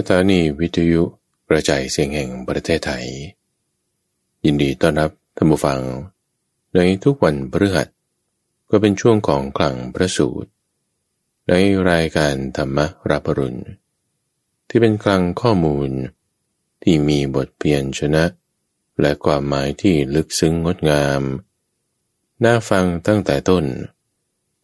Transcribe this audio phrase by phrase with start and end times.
[0.00, 1.02] สถานีวิทยุ
[1.48, 3.06] กระจายเสียงแห่งประเทศไทย
[4.44, 5.80] ยินดีต้อนรับท่านผู้ฟัง
[6.74, 7.88] ในทุกวันพฤหัส
[8.70, 10.50] ก็เป็นช่วงของคลังพระสูตร
[11.48, 11.52] ใน
[11.90, 12.78] รายการธรรม
[13.10, 13.62] รับรุณ
[14.68, 15.90] ที่เป็นคลังข้อมูล
[16.82, 18.24] ที่มีบทเพียนชนะ
[19.00, 21.22] และความหมายที่ลึกซึ้งงดงาม
[22.44, 23.64] น่าฟังตั้งแต่ต้น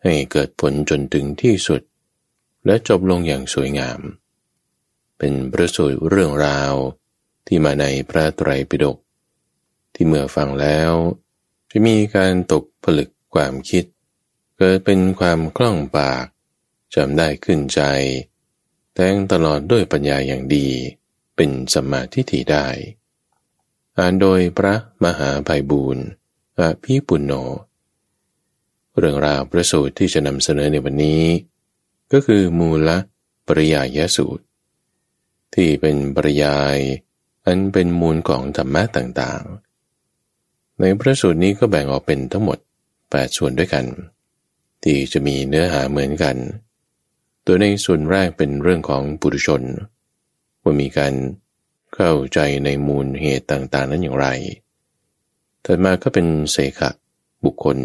[0.03, 1.83] ให้เกิดผลจนถึงที่สุด
[2.67, 4.01] และจบลงอย่างสวยงาม
[5.25, 6.75] เป็นประสูตรเรื่องราว
[7.47, 8.97] ที่มาในพระไตรปิฎก
[9.95, 10.93] ที่เมื่อฟังแล้ว
[11.71, 13.85] จะมีการตกผลึกความคิด
[14.57, 16.27] เกิดเป็นความคล่องปาก
[16.95, 17.81] จำได้ขึ้นใจ
[18.95, 20.69] แต่งตลอดด้วยปัญญาอย่างดี
[21.37, 22.67] เป็นสมาธิถี่ได้
[23.97, 26.05] อ่านโดยพระมหาภัยบูรณ์
[26.59, 27.33] อภิปุณโญ
[28.99, 31.23] เรื่องราวประสูตรที่จะนำเสนอในวันนี้
[32.13, 32.91] ก็คือมูล
[33.47, 34.45] ปริยายสูตร
[35.55, 36.79] ที่เป็นปริยาย
[37.47, 42.59] อันเป็นมูลของธรรมะต่างๆ ในพระสูตรนี้ก็แบ่งออกเป็นทั้งหมด
[42.99, 43.85] 8 ส่วนด้วยกัน
[44.83, 46.37] ที่จะมีเนื้อหาเหมือนกัน
[47.45, 49.63] ตัวในส่วนแรกเป็นเรื่องของปุถุชน
[50.63, 51.15] ว่ามีการ
[51.95, 54.29] เข้าใจในมูลเหตุต่างๆ นั้นอย่างไร
[55.65, 56.91] ถัดมาก็เป็นเสขะ
[57.45, 57.79] บุคคล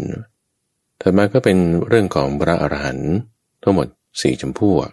[1.00, 3.14] ถัดมาก็เป็นเรื่องของพระอรหันต์
[3.62, 3.86] ทั้งหมด
[4.20, 4.88] สี่จำพวก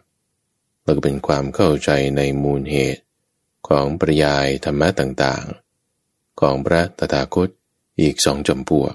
[0.85, 3.03] แล้วก็เป็นความเข้าใจในมูลเหตุ
[3.67, 7.49] ของปริยายธรรมะต่างๆ ของพระตถาคต
[8.01, 8.93] อีกสองจำพวก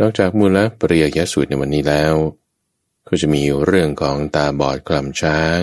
[0.00, 2.14] นอกจากมูลและปริยยสูตรในวันนี้แล้ว
[3.08, 5.60] ก็จะมีเรื่องของตาบอดกล่ำช้าง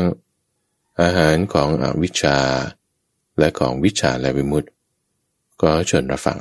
[1.02, 2.39] อาหารของอวิชชา
[3.38, 4.70] และของวิชาและวิมุตติ
[5.61, 6.39] ก็เชิญรับฟัง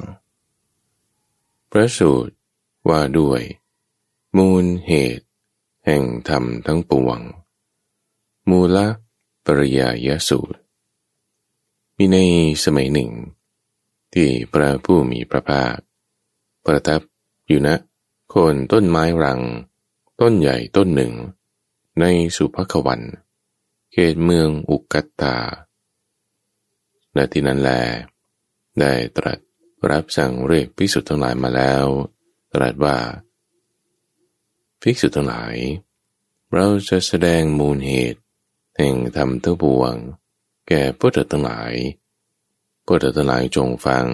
[1.71, 2.35] พระสูตร
[2.89, 3.41] ว่าด้วย
[4.37, 5.27] มูลเหตุ
[5.87, 7.19] แห่งธรรมทั้งปวง
[8.51, 8.79] มูล
[9.45, 10.59] ปริยายสูตร
[11.97, 12.17] มีใน
[12.65, 13.11] สมัยหนึ่ง
[14.13, 15.77] ที่พระผู้มีพระภาค
[16.65, 17.01] ประทับ
[17.47, 17.69] อยู่ณ
[18.29, 19.41] โคนต้นไม้รัง
[20.21, 21.13] ต้นใหญ่ต้นหนึ่ง
[22.01, 22.05] ใน
[22.37, 23.01] สุภควัน
[23.93, 25.37] เขตเมืองอุกกัตตา
[27.17, 27.71] ณที่นั้นแล
[28.81, 29.39] ได้ตรัส
[29.91, 31.87] รับสั่งเรียกภิกษุทั้งหลายมาแล้ว
[32.55, 32.97] ตรัสว่า
[34.83, 35.55] ภิกษุทั้งหลาย
[36.53, 38.22] เราจะแสดงมูลเหตุ
[38.77, 39.95] แห่งธรรมทั้งปวง
[40.69, 41.73] แก่พุทธทั้งหลาย
[42.87, 44.07] พุทธทั้งหลายจงฟัง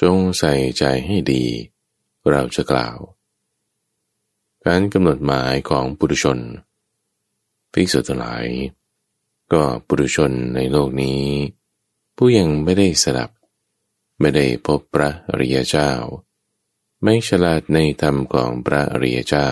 [0.00, 1.44] จงใส่ใจให้ดี
[2.30, 2.98] เราจะกล่าว
[4.66, 6.38] การกำหนดหมายของปุถุชน
[7.72, 8.46] ภิกษุทั้งหลาย
[9.52, 11.22] ก็ปุถุชนในโลกนี้
[12.16, 13.30] ผู้ยังไม่ได้สดับ
[14.20, 15.90] ไม่ได้พบพระอริยเจ้า
[17.02, 19.50] ไม่ฉลาดในธรรมของพระอริยเจ้า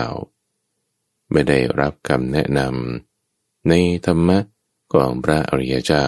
[1.31, 3.12] ไม่ได้รับคำแนะนำ
[3.69, 3.73] ใน
[4.05, 4.39] ธรรมะ
[4.93, 6.07] ของพระอริยเจ้า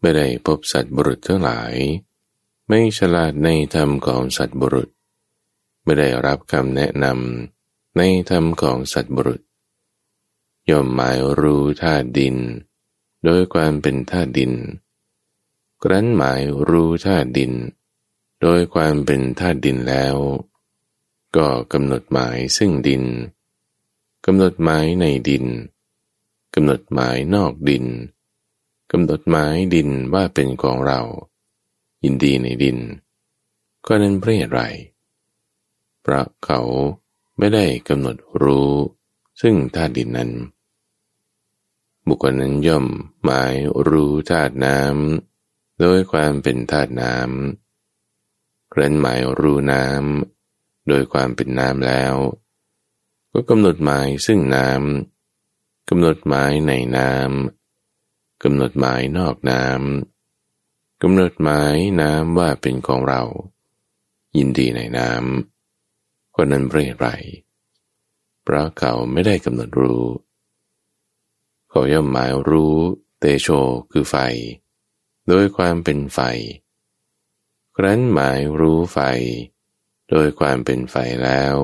[0.00, 1.74] ไม่ได้พบสัตว์บุรุษทั้งหลาย
[2.68, 4.88] ไม่ฉลาดในธรรมของสัตว์บุรุษ
[5.84, 9.40] ไม่ได้รับคำแนะนำในธรรมของสัตว์บุรุษ
[10.70, 12.36] ย่อมหมายรู้ธาตุดิน
[13.24, 14.52] โดยความเป็นธาตุดิน
[15.82, 17.52] ครั้นหมายรู้ธาตุดิน
[18.42, 20.16] โดยความเป็นธาตุดินแล้ว
[21.36, 23.04] ก็กำหนดหมายซึ่งดิน
[24.24, 25.44] กำหนดหมายในดิน
[26.54, 27.86] กำหนดหมายนอกดิน
[28.92, 31.00] กำหนดหมายดินว่าเป็นของเรา
[32.04, 32.78] ยินดีในดิน
[33.86, 34.62] ก็นั้นเพราะเหตุไร
[36.04, 36.60] พระเขา
[37.38, 38.70] ไม่ได้กำหนดรู้
[39.40, 40.30] ซึ่งธาตุดินนั้น
[42.06, 42.86] บุคคลนั้นย่อม
[43.24, 43.54] หมาย
[43.88, 52.14] รู้ธาตุน้ำโดยความเป็นธาตุน้ำครั้นหมายรู้น้ำโดยความเป็นน้ำแล้ว
[53.32, 55.19] ก็กำหนดหมายซึ่งน้ำ
[55.92, 63.22] กำหนดหมายในน้ำกำหนดหมายนอกน้ำกำหนดหมายน้ำว่าเป็นของเรา
[64.36, 67.06] ยินดีในน้ำคนนั้นเรียไร
[68.42, 70.04] เพราะเขาไม่ได้กำหนดรู้
[71.70, 72.76] เขาย่อมหมายรู้
[73.18, 73.48] เตโช
[73.92, 74.16] คือไฟ
[75.28, 76.20] โดยความเป็นไฟ
[77.76, 78.98] ครั้นหมายรู้ไฟ
[80.10, 81.54] โดยความเป็นไฟแล้ว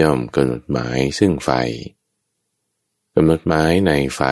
[0.00, 1.50] ย่อมกำหนดหมายซึ่งไฟ
[3.16, 4.22] กำหนดหมายในไฟ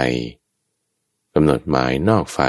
[1.35, 2.41] กำหนดหมายนอกไฟ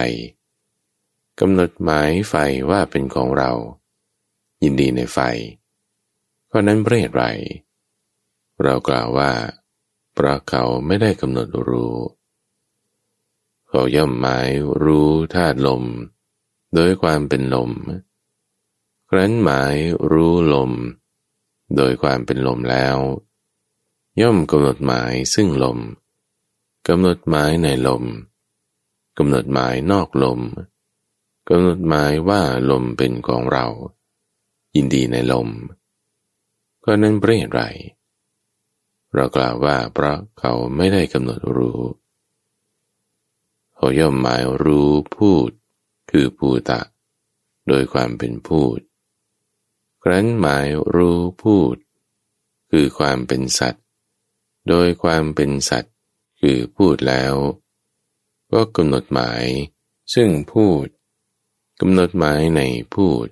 [1.39, 2.36] กำหนดหมายไฟ
[2.69, 3.51] ว่าเป็นของเรา
[4.63, 5.19] ยินดีในไฟ
[6.48, 7.24] เพราะนั้นเปรตไร
[8.62, 9.31] เรากล่าวว่า
[10.13, 11.95] เพราะเขาไม่ได้กำหนดรู้
[13.68, 14.50] เขาย่อมหมาย
[14.84, 15.84] รู้ธาตุลม
[16.75, 17.72] โดยความเป็นลม
[19.10, 19.75] ครั้นหมาย
[20.12, 20.72] รู้ลม
[21.75, 22.98] โดยความเป็นลมแล้ว
[24.22, 25.80] ย่อมกำหนดหมายซึ่งลม
[26.93, 28.03] กำหนดหมายในลม
[29.17, 30.39] กำหนดหมายนอกลม
[31.49, 33.65] กำหนดหมายว่าลมเป็นของเรา
[34.75, 35.49] ยินดีในลม
[36.83, 37.61] ก็นั้นเปรียนไร
[39.13, 41.81] เรากล่าวว่าเพราะเขาไม่ได้กำหนดรู้
[43.75, 45.49] เขาย่อมหมายรู้พูด
[46.11, 46.81] คือภูตะ
[47.67, 48.79] โดยความเป็นพูด
[50.03, 51.75] ครั้นหมายรู้พูด
[52.71, 53.83] คือความเป็นสัตว์
[54.69, 55.90] โดยความเป็นสัตว์
[56.41, 57.33] คือพูดแล้ว
[58.51, 59.43] ก็กำหนดหมาย
[60.13, 60.85] ซึ่งพูด
[61.79, 62.61] กำหนดหมายใน
[62.95, 63.27] พูด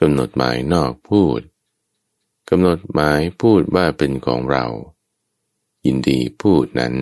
[0.00, 1.40] กำหนดหมายนอกพูด
[2.50, 4.66] กำหนดหมายพูดว่าเป็นของเรา
[5.84, 6.94] ยินดีพูดนั้น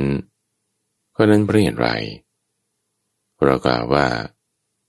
[1.14, 1.88] ก็นั้นเปลี่ยนไร
[3.44, 4.08] เรากล่าวว่า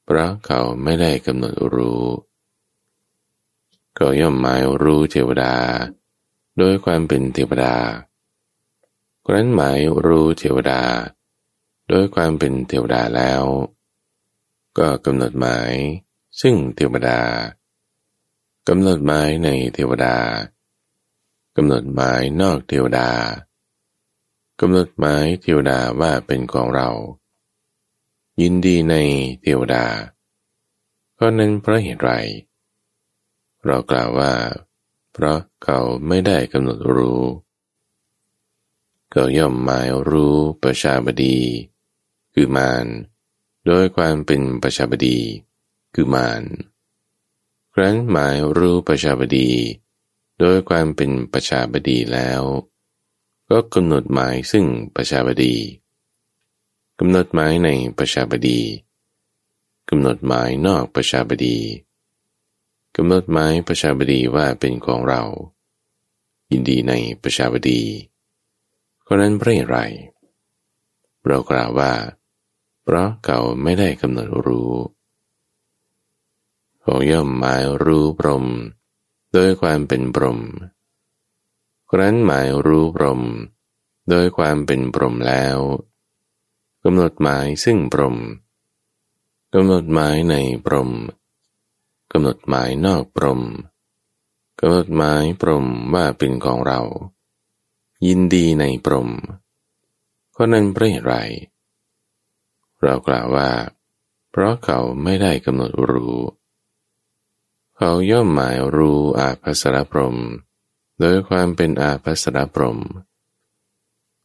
[0.04, 2.06] เพราะเขาไม่ได้กำหนดรู้
[3.98, 5.56] ก็ย่อมหมายรู้เทวดา
[6.58, 7.76] โดยความเป็นเทวดา
[9.30, 10.82] ครั้นหมายรู้เทวดา
[11.90, 13.44] โดยความเป็นเทวดาแล้ว
[14.78, 15.72] ก็กำหนดหมาย
[16.42, 17.20] ซึ่งเทวดา
[18.68, 20.16] กำหนดหมายในเทวดา
[21.56, 23.10] กำหนดหมายนอกเทวดา
[24.60, 26.90] กำหนดหมายเทวดาว่าเป็นของเรา
[28.42, 28.96] ยินดีใน
[29.42, 29.86] เทวดา
[31.20, 32.12] ก็นั้นเพราะเหตุไร
[33.66, 34.34] เรากล่าวว่า
[35.14, 37.24] เพราะเขาไม่ได้กำหนดรู้
[39.20, 41.38] เขาย่อมหมายรู้ประชาบดี
[42.34, 42.86] คือมาร
[43.66, 45.18] โดยความเป็นประชาบดี
[45.94, 46.44] คือมาร
[47.74, 49.50] ครั้นหมายรู้ประชาบดี
[50.40, 52.42] โดยความเป็นประชาบดีแล้ว
[53.50, 54.66] ก็กำหนดหมายซึ่ง
[54.96, 55.56] ประชาบดี
[57.00, 58.62] กำหนดหมายในประชาบดี
[59.90, 61.58] กำหนดหมายนอกประชาบดี
[62.96, 65.24] กำหนดหมายประชาบดีว่าเป็นของเรา
[66.52, 67.82] ยินดีในประชาบดี
[69.10, 69.80] คนนั้นเพราะอะไร
[71.28, 71.94] เรากล่าวว่า
[72.84, 74.74] เพราะเขาไม่ได้กำหนดรู้
[76.82, 78.46] เขาย่อมหมายรู้พรม
[79.34, 80.40] โดยความเป็นพรม
[81.90, 83.22] ครั้นหมายรู้พรม
[84.10, 85.58] โดยความเป็นพรมแล้ว
[86.84, 88.16] กำหนดหมายซึ่งพรม
[89.54, 90.90] กำหนดหมายในพรม
[92.12, 93.42] กำหนดหมายนอกพรม
[94.60, 96.82] กำหนดหมายพรมว่าเป็นของเรา
[98.06, 99.10] ยินดีในปรม
[100.36, 101.14] ก็นั้นเพราะไร
[102.82, 103.50] เรากล่าวว่า
[104.32, 106.16] เพราะเขาไม่ได้กำหนดรู้
[107.78, 110.18] เขาย่อมหมายรู้อาภัสรพรม
[111.00, 112.80] โดยความเป็นอาภัสรพรม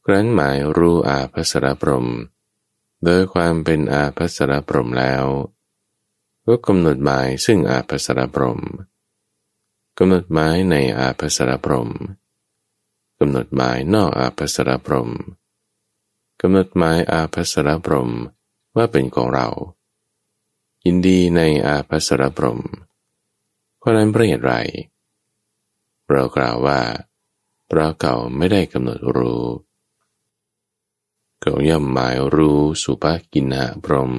[0.04, 2.08] ครั้นหมายรู้อาภัสรพรม
[3.04, 5.24] โดยความเป็นอาภัสรพรมแล้ว
[6.46, 8.60] ก็กำหนดหมายซึ่งอาภัสรพรม
[9.98, 11.90] กำหนดหมายในอาภัสรพรม
[13.24, 15.10] กำหนดหมายนอกอาภัสรพรม
[16.40, 18.10] กำหนดหมายอาภัสรพรม
[18.76, 19.48] ว่าเป็นของเรา
[20.84, 22.60] ยินดีในอาภัสรพรม
[23.78, 24.54] เพราะนั้นเพราะเหตุไร
[26.10, 26.80] เรากล่าวว่า
[27.66, 29.44] เพราะเขาไม่ได้กำหนดรู้
[31.40, 34.12] เขาย่อมหมายรู้สุภกินหาพรม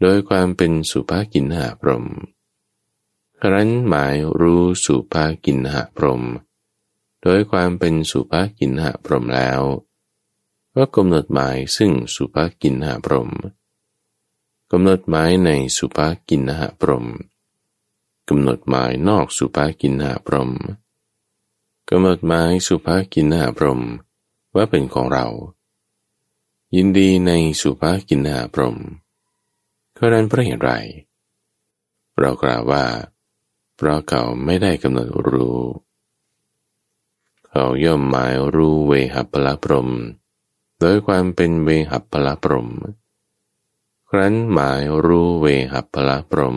[0.00, 2.04] โดยความเป็นสุภกินหาพรม
[3.40, 5.14] ครั้นหมายรู้สุภ
[5.44, 6.22] กินหาพรม
[7.26, 9.62] ดยความเป็นสุภกินหะพรมแล้ว
[10.76, 13.30] ก็กำหนดหมายซึ่งสุภกินหะพรม
[14.72, 15.98] กำหนดหมายในสุภ
[16.28, 17.06] กินหะพรม
[18.28, 20.50] กำหนดหมายนอกสุภกินหะพรม
[21.90, 23.82] กำหนดหมายสุภกินหะพรม
[24.54, 25.26] ว่าเป็นของเรา
[26.74, 28.76] ยินดีในสุภกินหะพรม
[29.96, 30.70] ก็นั้นเพราะเหตุไร
[32.18, 32.84] เรากล่าวว่า
[33.76, 35.60] เพราะเขาไม่ได้กำหนดรู้
[37.58, 39.88] เขาย่อมหมายรู้เวหัพละพรม
[40.80, 42.68] โดยความเป็นเวหัพละพรม
[44.10, 46.56] ครั้นหมายรู้เวหัพละพรม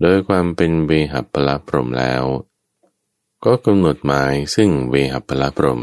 [0.00, 2.24] โดยความเป็นเวหัพละพรมแล้ว
[3.44, 5.82] ก็กำหนดหมายซึ่งเวหัพละพรม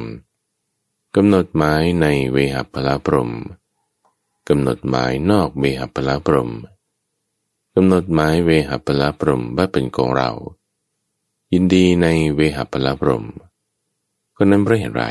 [1.15, 3.31] กำหนดหมายในเวหัพละพรม
[4.47, 6.51] กำหนดหมายนอกเวหัพละพรม
[7.75, 10.31] กำหนดหมายเวหัพละพรมว่าเป็นของเรา
[11.53, 13.25] ยินดีในเวหัพละพรม
[14.45, 15.05] คนนั้นเพราะเหตุไร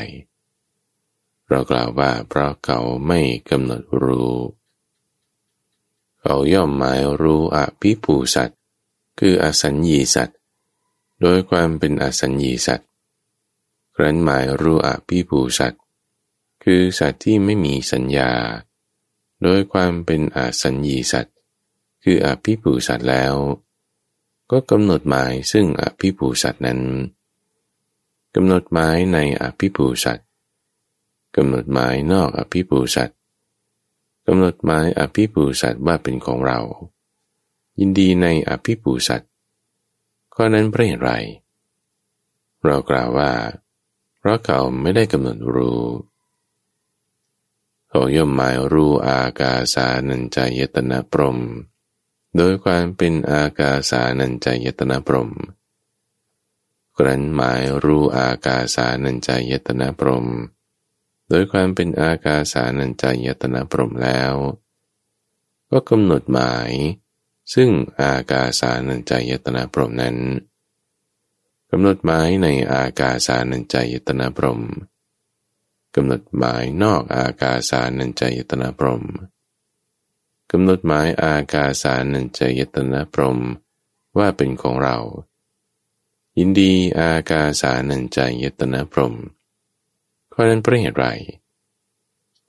[1.47, 4.35] เรากล่าวว่าเพราะเขาไม่กำหนดรู้
[6.21, 8.59] เขาย่อมหมายรู้อภิภูสัตว์
[9.19, 10.37] คืออสัญญีสัตว์
[11.21, 12.89] โดยความเป็นอสัญญีสัตว์
[13.95, 15.81] ครั้นหมายรู้อภิภูสัตว์
[16.63, 18.31] คือสัตว์ที่ไม่มีสัญญา
[19.43, 21.35] โดยความเป็นอสัญญีสัตว์
[22.03, 23.35] คืออภิภูสัตว์แล้ว
[24.51, 26.81] ก็กำหนดหมายซึ่งอภิภูสัตว์นั้น
[28.35, 30.19] กำหนดหมายในอภิปูสัต
[31.35, 33.09] กำหนดหมายนอกอภิปูสัต
[34.27, 36.59] กำหนดหมายอภิปูสัตว่าเป็นของเรา
[37.79, 39.21] ยินดีในอภิปูสัต
[40.35, 41.11] ข้อนั้นเพราะเหตุไร
[42.65, 43.31] เรากล่าวว่า
[44.17, 45.83] เพราะเขาไม่ได้กำหนดรู้
[47.89, 51.39] เขาย่อมหมายรู้อากาสานัญจายตนะพรม
[52.35, 55.29] โดยความเป็นอากาสานัญจายตนะพรม
[57.05, 60.27] รั้นหมายรู้อากาสานัญจายตนะพรม
[61.29, 64.33] โดยความเป็นอากาสานัญจายตนะพรมแล้ว
[65.69, 66.71] ก็กำหนดหมาย
[67.53, 67.69] ซึ่ง
[68.01, 70.17] อากาสานัญจายตนะพรมนั้น
[71.69, 74.61] กำหนดหมายในอากาสานัญจายตนะพรม
[75.95, 79.03] กำหนดหมายนอกอากาสานัญจายตนะพรม
[80.51, 83.39] กำหนดหมายอากาสานัญจายตนะพรม
[84.17, 84.97] ว่าเป็นของเรา
[86.39, 89.15] ยินดีอากาสานัญจายตนะพรม
[90.33, 91.05] ข้อนั้นเพราะเหตุไร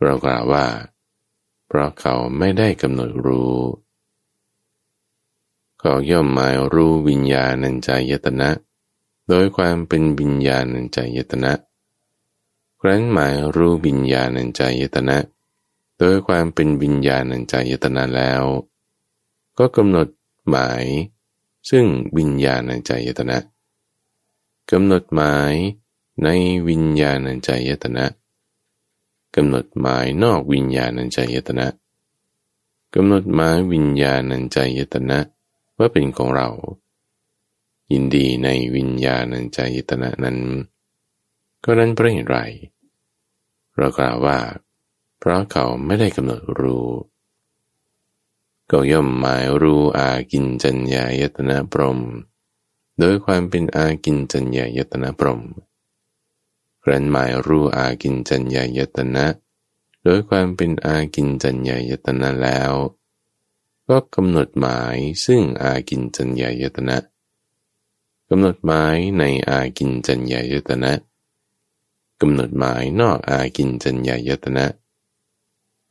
[0.03, 0.67] เรากล่าวว่า
[1.67, 3.57] เพราะเขาไม่ได้กำหนดรู้
[5.81, 8.49] เขาย่อมหมายรู้วิญญาณัญจายตนะ
[9.29, 11.53] โดยความเป็นวิญญาณัญจายตนะ
[12.81, 15.17] ครั้นหมายรู้วิญญาณัญจายตนะ
[15.99, 18.45] โดยความเป็นวิญญาณัญจายตนะแล้ว
[19.59, 20.09] ก็กำหนด
[20.51, 20.85] หมาย
[21.71, 21.85] ซึ่ง
[22.17, 23.39] วิญญาณัญจายตนะ
[24.71, 25.53] กำหนดหมาย
[26.25, 26.29] ใน
[26.69, 28.07] วิญญาณัญจายตนะ
[29.37, 31.67] กำหนดหมายนอกวิญญาณัญจายตนะ
[32.95, 35.19] กำหนดหมายวิญญาณัญจายตนะ
[35.79, 36.49] ว่าเป็นของเรา
[37.93, 40.39] ยินดีในวิญญาณัญจายตนะนั้น
[41.65, 42.39] ก็นั้นเพราะเหตุไร
[43.77, 44.39] เรากล่าวว่า
[45.19, 46.89] เพราะเขาไม่ได้กำหนดรู้
[48.71, 52.01] ก็ย่อมหมายรู้อากินจัญญายตนะพรม
[53.01, 55.43] โดยความเป็นอากินจัญญายตนะพรม
[56.83, 59.27] ครั้นหมายรู้อากินจัญญายตนะ
[60.05, 62.73] โดยความเป็นอากินจัญญายตนะแล้ว
[63.89, 66.97] ก็กำหนดหมายซึ่งอากินจัญญายตนะ
[68.29, 70.93] กำหนดหมายในอากินจัญญายตนะ
[72.21, 74.67] กำหนดหมายนอกอากินจัญญายตนะ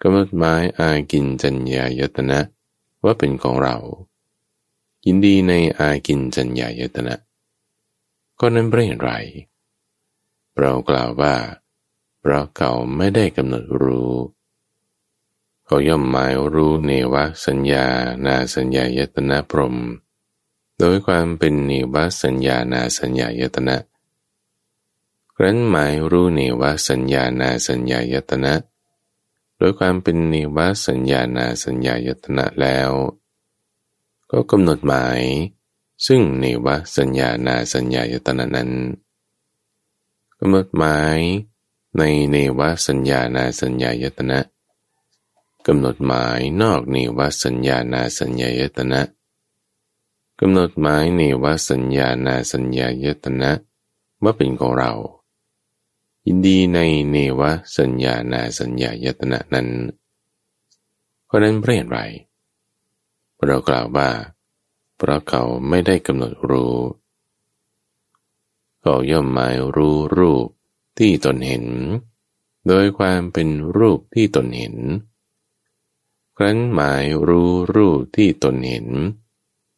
[0.01, 2.39] กำหนดหมายอากินจัญญายตนะ
[3.03, 3.77] ว่าเป็นของเรา
[5.05, 7.15] ยินดีในอากินจัญญายตนะ
[8.39, 9.11] ก็นั้นเพราะเหตุไร
[10.59, 11.35] เรากล่าวว่า
[12.19, 14.13] เพราะเขาไม่ได้กำหนดรู้
[15.65, 17.85] เขาย่อมหมายรู้เนวสัญญา
[18.25, 19.75] นาสัญญายตนะพรม
[20.79, 23.77] โดยความเป็นเนวสัญญานาสัญญายตนะ
[25.35, 28.53] ครั้นหมายรู้เนวสัญญานาสัญญายตนะ
[29.57, 30.57] โดยความเป็นเนว
[30.87, 32.91] สัญญานาสัญญายตนะแล้ว
[34.35, 35.21] ก็กำหนดหมาย
[36.07, 38.71] ซึ่งเนวสัญญานาสัญญายตนะนั้น
[40.39, 41.19] กำหนดหมาย
[41.97, 44.39] ในเนวสัญญานาสัญญายตนะ
[45.67, 49.01] กำหนดหมายนอกเนวสัญญานาสัญญายตนะ
[50.39, 53.51] กำหนดหมายเนวสัญญานาสัญญายตนะ
[54.23, 54.91] ว่าเป็นของเรา
[56.25, 56.79] ยินดีใน
[57.11, 57.41] เนว
[57.77, 59.67] สัญญานาสัญญายตนะนั้น
[61.25, 61.99] เพราะนั้นเปลี่ยนไร
[63.45, 64.09] เรากล่าวว่า
[64.97, 66.75] เพราะเขาไม่ได้กำหนดรู้
[68.81, 70.47] เขาย่อมหมายรู้รูป
[70.99, 71.65] ที่ตนเห็น
[72.67, 73.47] โดยความเป็น
[73.77, 74.75] รูปที่ตนเห็น
[76.37, 78.87] ครั้นหมายรู้รูปที่ตนเห็น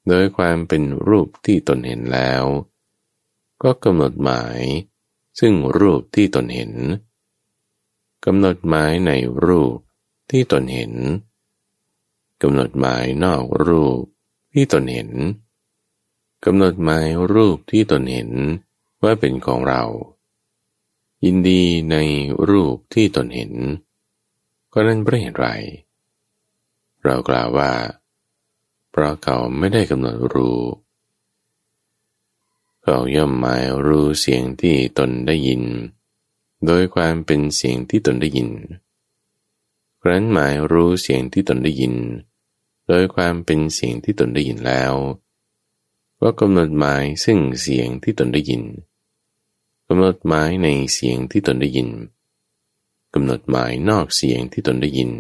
[0.08, 2.44] โดยความเป็นรูปที่ตนเห็นแล้ว
[3.64, 4.62] ก็กำหนดหมาย
[5.40, 6.72] ซึ่งรูปที่ตนเห็น
[8.26, 9.12] กำหนดหมายใน
[9.46, 9.76] รูป
[10.30, 10.94] ที่ตนเห็น
[12.48, 14.02] กำหนดหมายนอกรูป
[14.54, 15.10] ที่ตนเห็น
[16.46, 18.30] กำหนดหมายรูปที่ตนเห็น
[19.04, 19.84] ว่าเป็นของเรา
[21.26, 21.96] ยินดีใน
[22.50, 23.52] รูปที่ตนเห็น
[24.72, 25.48] ก็นั้นเพราะเหตุไร
[27.04, 27.72] เรากล่าวว่า
[28.92, 30.60] เพราะเขาไม่ได้กำหนดรู้
[32.84, 35.64] เขาย่อมหมายรู้เสียงที่ตนได้ยิน
[36.66, 38.50] โดยความเป็นเสียงที่ตนได้ยิน
[40.02, 41.96] ครั้นหมายรู้เสียงที่ตนได้ยิน
[42.88, 44.94] โดยความเป็นเสียงที่ตนได้ยินแล้ว
[46.22, 48.64] ก็กำหนดหมายซึ่งเสียงที่ตนได้ยิน
[49.88, 51.90] กำหนดหมายในเสียงที่ตนได้ยิน
[53.14, 55.12] กำหนดหมายนอกเสียงที่ตนได้ยิน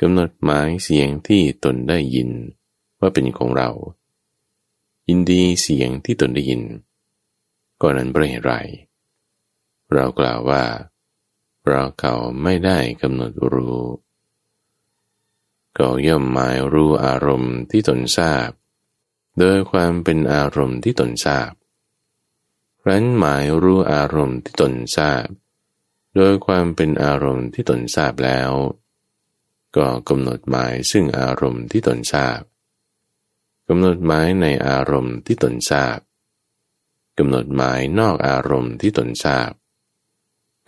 [0.00, 2.30] กำหนดหมายเสียงที่ตนได้ยิน
[3.00, 3.70] ว่าเป็นของเรา
[5.08, 6.62] ยินดีเสียงที่ตนได้ยิน
[7.80, 8.52] ก็นั้นเป็นไร
[9.92, 10.64] เรากล่าวว่า
[11.62, 13.78] พราเขาไม่ได้กำหนดรู้
[15.80, 18.50] เขาย่อมหมายรู้อารมณ์ที่ตนทราบ
[19.38, 21.52] โดยความเป็นอารมณ์ที่ตนทราบ
[22.86, 25.26] รั้นหมายรู้อารมณ์ที่ตนทราบ
[26.16, 28.50] โดยความเป็นอารมณ์ที่ตนทราบแล้ว
[29.76, 32.40] ก็กำหนดหมายซึ่งอารมณ์ที่ตนทราบ
[33.68, 35.98] กำหนดหมายในอารมณ์ที่ตนทราบ
[37.18, 39.50] กำหนดหมายนอกอารมณ์ที่ตนทราบ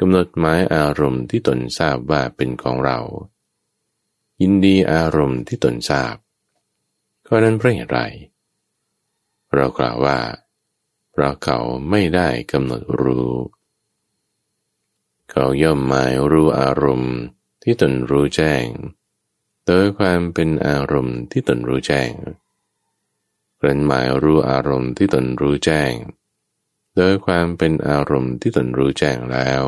[0.01, 3.01] กำหนดหมายอารมณ์ที่ตนทราบว่าเป็นของเรา
[4.43, 6.17] ยินดีอารมณ์ที่ตนทราบ
[7.27, 8.01] ก็นั้นเพราะเหตุไร
[9.55, 10.21] เรากล่าวว่า
[11.11, 11.59] เพราะเขา
[11.91, 13.31] ไม่ได้กำหนดรู้
[15.31, 17.15] เขาย่อมหมายรู้อารมณ์
[17.63, 18.67] ที่ตนรู้แจ้ง
[19.67, 22.11] โดยความเป็นอารมณ์ที่ตนรู้แจ้ง
[23.59, 25.93] เรนหมายรู้อารมณ์ที่ตนรู้แจ้ง
[26.97, 29.65] โดยความเป็นอารมณ์ที่ตนรู้แจ้งแล้ว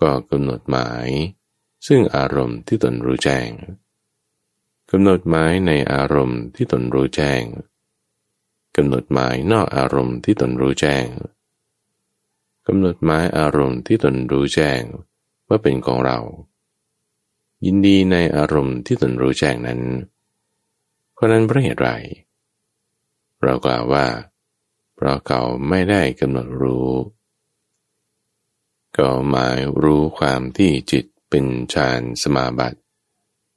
[0.00, 1.08] ก็กำหนดหมาย
[1.86, 3.48] ซึ่งอารมณ์ที่ตนรู้แจ้ง
[4.90, 7.42] กำหนดหมายในอารมณ์ที่ตนรู้แจ้ง
[8.76, 11.06] กำหนดหมายนอกอารมณ์ที่ตนรู้แจ้ง
[12.66, 14.82] กำหนดหมายอารมณ์ที่ตนรู้แจ้ง
[15.48, 16.18] ว่าเป็นของเรา
[17.64, 19.80] ยินดีในอารมณ์ที่ตนรู้แจ้งนั้น
[21.12, 21.88] เพราะนั้นเพราะเหตุไร
[23.42, 24.06] เรากล่าวว่า
[24.94, 26.88] เพราะเขาไม่ได้กำหนดรู้
[28.96, 32.78] ก็หมายรู้ความที่จิต เป็นฌานสมาบัติ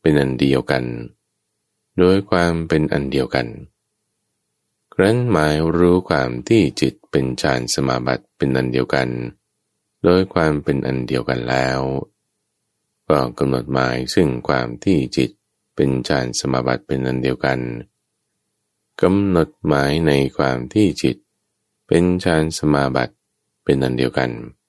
[0.01, 0.86] เป็นอันเดียวกัน
[1.98, 3.48] โดยความเป็นอันเดียวกัน
[4.94, 9.10] ครั้นหมายรู้ความที่จิตเป็นฌานสมาบัติเป็นอันเดียวกัน
[10.03, 11.82] โดยความเป็นอันเดียวกันแล้ว
[13.10, 15.32] ก็กำหนดหมายซึ่งความที่จิต
[15.75, 17.60] เป็นฌานสมาบัติเป็นอันเดียวกัน
[19.01, 21.17] กำหนดหมายในความที่จิต
[21.88, 23.15] เป็นฌานสมาบัติ
[23.63, 24.64] เป็นอันเดียวกันก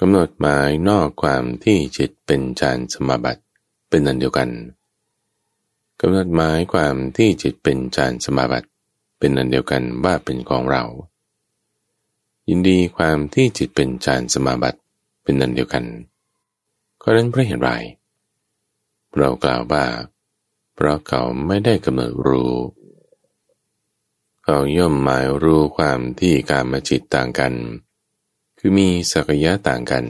[0.00, 3.42] กำหนดหมายนอกความที่จิตเป็นฌานสมาบัติ
[3.88, 4.50] เป็นอันเดียวกัน
[6.00, 8.68] กำหนดหมายความที่จิตเป็นฌานสมาบัติ
[9.18, 10.84] เป็นอันเดียวกันว่าเป็นของเรา
[12.48, 14.80] ยินดีความที่จิตเป็นฌานสมาบัติ
[15.22, 15.84] เป็นอันเดียวกัน
[17.02, 17.70] ก็นั้นเพราะเหตุไร
[19.16, 19.86] เรากล่าวว่า
[20.74, 22.54] เพราะเขาไม่ได้กำหนดรู้
[24.44, 27.54] เขาย่อมหมายรู้ความที่การมาจิตต่างกัน
[28.68, 30.06] คือมีสักยะต่างกัน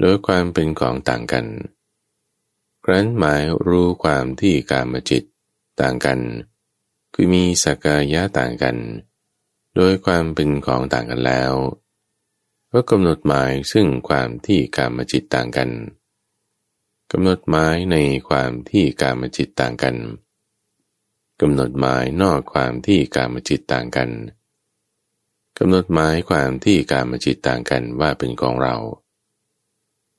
[0.00, 1.46] โดยความเป็นของต่างกัน
[2.84, 5.24] ครั้นหมายรู้ความที่การมจิต
[5.80, 6.20] ต่างกัน
[7.14, 8.76] คือมีสักยะต่างกัน
[9.76, 11.54] โดยความเป็นของต่างกันแล้ว
[12.72, 15.70] ก็กำหนดหมายซึ่งความที่การมจิตต่างกัน
[17.12, 17.96] กำหนดหมายใน
[18.28, 19.96] ความที่การมจิตต่างกัน
[21.40, 24.35] กำหนดหมายนอกความที่การมจิตต่างกันก
[25.58, 28.76] กำหนดหมายความที่การมจิตต่างกันว่าเป็นของเรา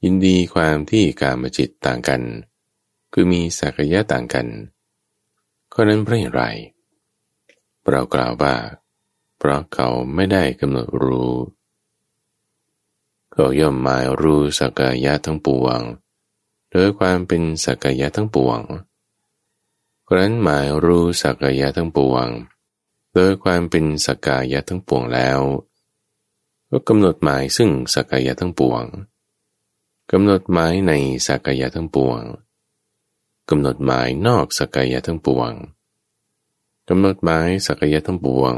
[0.03, 2.21] ยินดีความที่การมจิตต่างกัน
[3.13, 4.47] คือมีสักยะต่างกัน
[5.73, 6.43] ข้อนั้นเพราะอย่างไร
[7.89, 8.55] เรากล่าวว่า
[9.37, 11.33] เพราะเขาไม่ได้กำหนดรู้
[13.31, 15.79] เขาย่อมหมายรู้สักยะทั้งปวง
[16.71, 18.59] โดยความเป็นสักยะทั้งปวง
[20.07, 22.27] ครั้นหมายรู้สักยะทั้งปวง
[23.19, 25.39] โดยความเป็นสกายะทั้งปวงแล้ว
[26.71, 28.83] ก็กำหนดหมายซึ่งสกายะทั้งปวง
[30.11, 30.93] กำหนดหมายใน
[31.27, 32.21] สกายะทั้งปวง
[33.49, 35.51] กำหนดหมายนอกสกายะทั้งปวง
[36.89, 38.53] กำหนดหมายสักยะทั้งปวง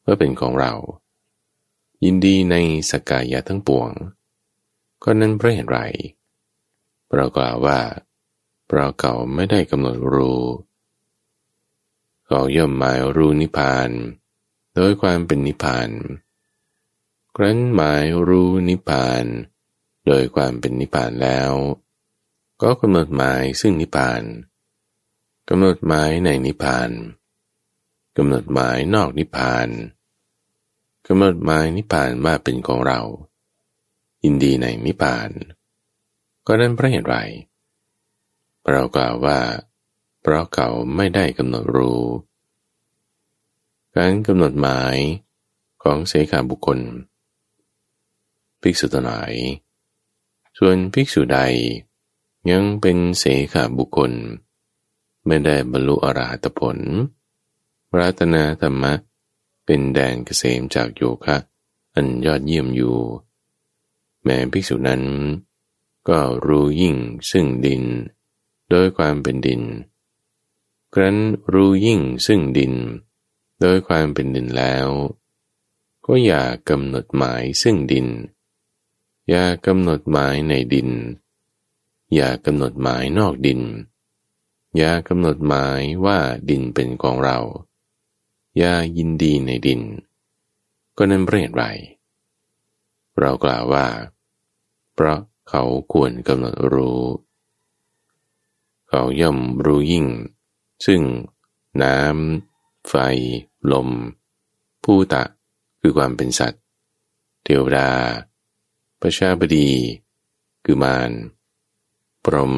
[0.00, 0.72] เพื่อเป็นของเรา
[2.04, 2.56] ยินดีใน
[2.90, 3.90] สกายะทั้งปวง
[5.02, 5.78] ก็นั้นเพราะเหตุไร
[7.14, 7.78] เรากล่าวว่า
[8.72, 10.42] เราเก่าไม่ได้กำหนดรู้
[12.34, 13.90] เขาย่อมหมายรู้นิพพาน
[14.76, 15.88] โดยความเป็นนิพพาน
[17.36, 19.24] ครั้นหมายรู้นิพพาน
[20.06, 21.52] โดยความเป็นนิพพานแล้ว
[22.62, 24.22] ก็กำหนดหมายซึ่งนิพพาน
[25.48, 26.90] กำหนดหมายในนิพพาน
[28.16, 29.68] กำหนดหมายนอกนิพพาน
[31.06, 33.00] กำหนดหมายนิพพานว่าเป็นของเรา
[34.24, 35.30] ยินดีในนิพพาน
[36.46, 37.16] ก็นั้นเพราะเหตุไร
[38.70, 39.38] เรากล่าวว่า
[40.22, 42.02] เพราะเขาไม่ได้กำหนดรู้
[43.96, 44.96] การกำหนดหมาย
[45.82, 46.78] ของเสขาบุคคล
[48.60, 49.34] ภิกษุตนาย
[50.58, 51.38] ส่วนภิกษุใด
[52.50, 54.12] ยังเป็นเสขาบุคคล
[55.26, 56.78] ไม่ได้บรรลุอรหัตผล
[57.98, 58.92] รัตนาธรรมะ
[59.64, 61.36] เป็นแดนเกษมจากโยคะ
[61.94, 62.98] อันยอดเยี่ยมอยู่
[64.22, 65.02] แม้ภิกษุนั้น
[66.08, 66.96] ก็รู้ยิ่ง
[67.30, 67.82] ซึ่งดิน
[68.70, 69.62] โดยความเป็นดิน
[70.94, 71.16] ครั้น
[71.52, 72.74] รู้ยิ่งซึ่งดิน
[73.60, 74.88] โดยความเป็นดินแล้ว
[76.06, 78.06] ก็อย่ากำหนดหมายซึ่งดิน
[79.30, 80.90] อย่ากำหนดหมายในดิน
[82.14, 83.60] อย่ากำหนดหมายนอกดิน
[84.76, 86.18] อย่ากำหนดหมายว่า
[86.50, 87.38] ดินเป็นของเรา
[88.58, 89.80] อย่ายินดีในดิน
[90.96, 91.64] ก็นั้นเรียนไร
[93.18, 93.86] เรากล่าวว่า
[94.94, 97.02] เพราะเขาควรกำหนดรู้
[98.88, 100.06] เขาย่อมรู้ยิ่ง
[100.86, 101.00] ซึ่ง
[101.82, 102.94] น้ำ ไฟ
[103.72, 103.88] ลม
[104.84, 105.24] ผู้ตะ
[105.80, 106.62] คือความเป็นสัตว์
[107.44, 107.90] เทวดา
[109.00, 109.70] ประชาบดี
[110.64, 111.10] คือมาร
[112.24, 112.54] พรม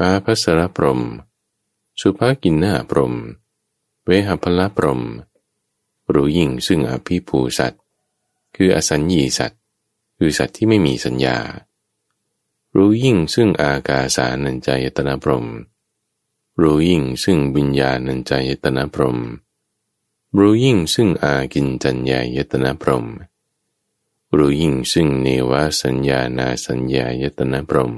[0.00, 1.02] อาภัสรพรม
[2.00, 3.14] สุภากินนาพรม
[4.04, 5.02] เวหพละพรม
[6.14, 7.82] รู้ยิ่งซึ่งอภิภูสัตว์
[8.56, 9.60] คืออสัญญีสัตว์
[10.18, 11.38] คือสัตว์ที่ไม่มีสัญญา
[12.76, 15.46] รู้ยิ่งซึ่งอากาสานัญจายตนะพรม
[16.62, 19.18] รู้ยิ่งซึ่งวิญญาณัญจายตนะพรม
[20.38, 23.04] รู้ยิ่งซึ่งอากินจัญญายตนะพรม
[24.36, 27.92] รู้ยิ่งซึ่งเนวสัญญานาสัญญายตนะพรม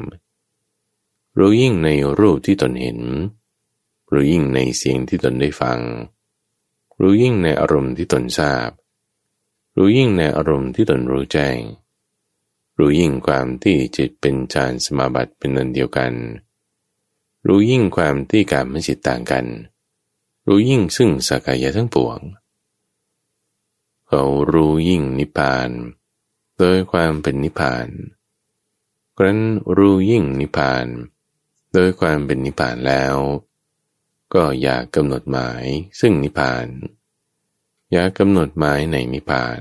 [1.39, 1.89] รู้ยิ่งใน
[2.19, 3.01] รูปที่ตนเห็น
[4.13, 5.81] รู้ยิ่งในเสียงที่ตนได้ฟัง
[7.01, 8.71] รู้ยิ่งในอารมณ์ที่ตนทราบ
[9.77, 11.59] รู้ยิ่งในอารมณ์ที่ตนรู้แจ้ง
[12.79, 16.13] รู้ยิ่งความที่จิตเป็นฌานสมาบัติเป็นนันเดียวกัน
[17.47, 19.47] รู้ยิ่งความที่การมันจิตต่างกัน
[20.49, 22.19] รู้ยิ่งซึ่งสกายะทั้งปวง
[24.09, 25.71] เขารู้ยิ่งนิพพาน
[26.59, 27.89] โดยความเป็นนิพพาน
[29.17, 29.39] ครั้น
[29.77, 30.87] รู้ยิ่งนิพพาน
[31.73, 33.17] โดยความเป็นนิพพานแล้ว
[34.35, 35.65] ก็อยากกำหนดหมาย
[36.01, 36.67] ซึ่งนิพพาน
[37.93, 39.61] อยากกำหนดหมายในนิพพาน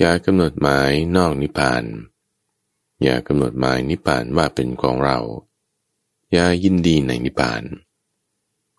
[0.00, 1.84] อยากกำหนดหมายนอกนิพพาน
[3.02, 5.18] อย่ากำหนดหมายนิพพานว่าเป็นของเรา
[6.32, 7.62] อย่ายินดีในนิพพาน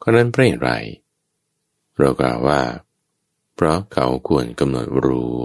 [0.01, 0.71] ข้อนั้นเพราะอะไร
[1.97, 2.61] เรากล่าวว่า
[3.55, 5.35] เพราะเขาควรกำหนดรู้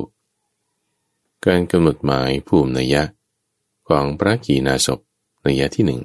[1.47, 3.05] การกำหนดหมายภูมินยะ
[3.88, 5.01] ของพระกีนาศพ
[5.47, 6.03] นยะที่หนึ่ง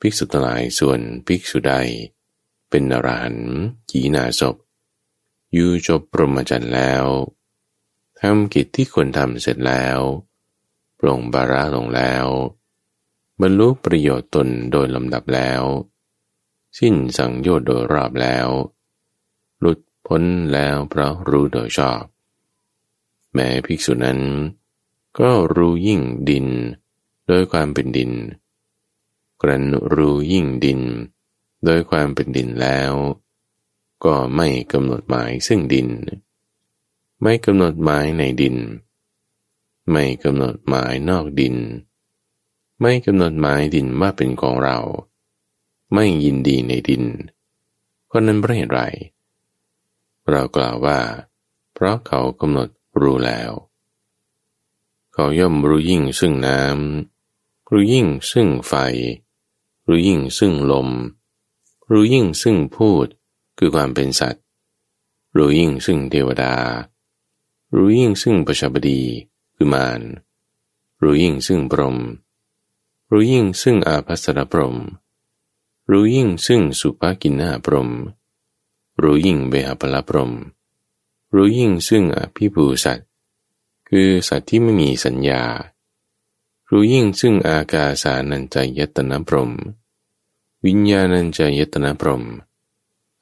[0.00, 1.72] ภิกษุทลายส่วนภิกษุใด
[2.68, 3.36] เป็นนรหัน
[3.90, 4.56] กีนาศพ
[5.52, 7.04] อยู่จบปรมจันแล้ว
[8.20, 9.98] ทำกิจที่ควรทำเสร็จแล้ว
[10.98, 12.26] ปรงบาระลงแล้ว
[13.40, 15.62] บรรลุประโยชน์ตนโดยลำดับแล้ว
[16.78, 18.48] สิ้นสังโยชน์โดยรอบแล้ว
[19.60, 20.22] หลุดพ้น
[20.52, 22.02] แล้วเพราะรู้โดยชอบ
[23.32, 24.20] แม้ภิกษุนั้น
[25.20, 26.46] ก็รู้ยิ่งดิน
[27.28, 28.12] โดยความเป็นดิน
[29.42, 30.80] กรันรู้ยิ่งดิน
[31.64, 32.92] โดยความเป็นดินแล้ว
[34.04, 35.88] ก็ไม่กำหนดหมายซึ่งดิน
[37.22, 38.56] ไม่กำหนดหมายในดิน
[39.90, 41.56] ไม่กำหนดหมายนอกดิน
[42.80, 44.78] ไม่กำหนดหมายดินว่าเป็นของเรา
[45.94, 47.04] ไม่ยินดีในดิน
[48.06, 48.80] เพราะนั้นเพราะเหตุไร
[50.30, 51.00] เรากล่าวว่า
[51.74, 52.68] เพราะเขากำหนด
[53.00, 53.50] รู้แล้ว
[55.12, 58.74] เขาย่อมรู้ยิ่งซึ่งน้ำรู้ยิ่งซึ่งไฟ
[59.88, 60.88] รู้ยิ่งซึ่งลม
[61.90, 63.06] รู้ยิ่งซึ่งพูด
[63.58, 64.44] คือความเป็นสัตว์
[65.36, 66.54] รู้ยิ่งซึ่งเทวดา
[67.74, 69.00] รู้ยิ่งซึ่งประชาบดี
[69.54, 70.00] คือมาร
[71.02, 71.96] รู้ยิ่งซึ่งพรหม
[73.12, 74.76] รู้ยิ่งซึ่งอาภัสรพรม
[75.90, 77.90] รู้ยิ่งซึ่งสุภกินนาพรม
[79.02, 80.32] รู้ยิ่งเบหปลพรม
[81.34, 82.98] รู้ยิ่งซึ่งอภิภูสัต
[83.88, 85.42] คือสัตว์ที่ไม่มีสัญญา
[86.70, 89.50] รู้ยิ่งซึ่งอากาสานัญจยตนะพรม
[90.64, 92.24] วิญญาณัญจยตนะพรม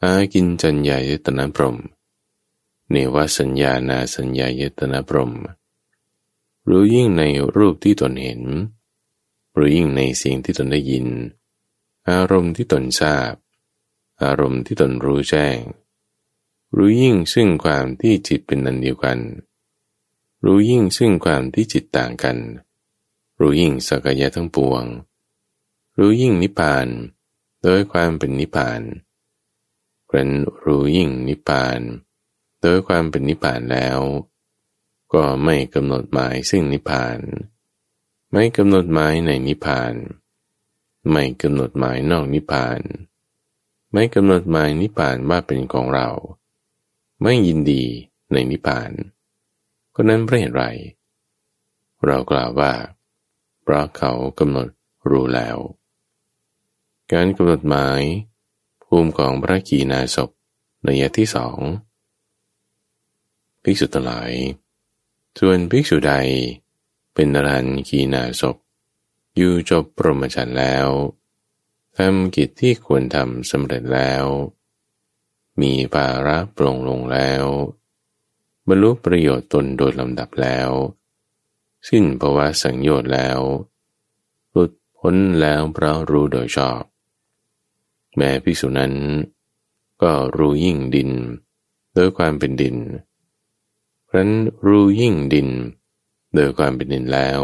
[0.02, 1.76] อากินจัญญายตนะพรม
[2.90, 5.32] เนวสัญญานาสัญญายตนะพรม
[6.68, 7.22] รู้ยิ่งใน
[7.56, 8.42] รูปที่ตนเห็น
[9.58, 11.06] รู้ยิ่งในเสียงที่ตนได้ยิน
[12.10, 13.34] อารมณ์ที่ตนทราบ
[14.22, 15.58] อารมณ์ที่ตนรู้แจ้ง
[16.76, 19.18] รู้ยิ่งซึ่งความที่จิตเป็นนันเดียวกัน
[20.44, 22.38] รู้ยิ่งซึ่งความที่จิตต่างกัน
[23.40, 24.84] รู้ยิ่งสกยะทั้งปวง
[25.98, 26.86] รู้ยิ่งนิพพาน
[27.62, 28.82] โดยความเป็นนิพพาน
[30.10, 30.30] ครั้น
[30.64, 31.80] รู้ยิ่งนิพพาน
[32.62, 33.98] โดยความเป็นนิพพานแล้ว
[35.12, 37.18] ก็ไม่กำหนดหมายซึ่งนิพพาน
[38.32, 39.94] ไม่กำหนดหมายในนิพพาน
[41.10, 42.80] ไม่กำหนดหมายนอกนิพพาน
[43.92, 46.08] ไม่กำหนดหมายนิพพานว่าเป็นของเรา
[47.22, 47.84] ไม่ยินดี
[48.32, 48.90] ในนิพพาน
[49.94, 50.64] ก็นั้นเพราะเหตุไร
[52.06, 52.72] เรากล่าวว่า
[53.62, 54.68] เพราะเขากำหนด
[55.10, 55.58] รู้แล้ว
[57.12, 58.02] การกำหนดหมาย
[58.84, 60.30] ภูมิของพระกีนาศพ
[60.84, 61.58] ในยะที่สอง
[63.62, 64.32] ภิกษุทั้งหลาย
[65.38, 66.14] ส่วนภิกษุใด
[67.20, 68.56] เป็นอรันกีนาศพ
[69.36, 70.88] อยู่จบปรมจันแล้ว
[71.96, 74.24] ทำกิจที่ควรทำสำเร็จแล้ว
[75.60, 77.44] มีภาระปรงลงแล้ว
[78.68, 80.70] บรรลุประโยชน์ตนโดยลำดับแล้ว
[81.88, 83.40] สิ้นภาวะสังโยชน์แล้ว
[84.50, 86.82] หลุดพ้นแล้วเพราะรู้โดยชอบ
[88.16, 88.94] แม้ภิกษุนั้น
[90.02, 91.10] ก็รู้ยิ่งดิน
[91.94, 92.76] โดยความเป็นดิน
[94.14, 94.30] รั้น
[94.66, 95.50] รู้ยิ่งดิน
[96.34, 97.40] โดยความเป็นดินแล้ว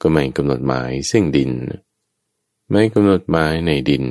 [0.00, 1.52] ก็ไม่กำหนดหมายซึ่งดิน
[2.70, 4.04] ไม่กำหนดหมายในดิน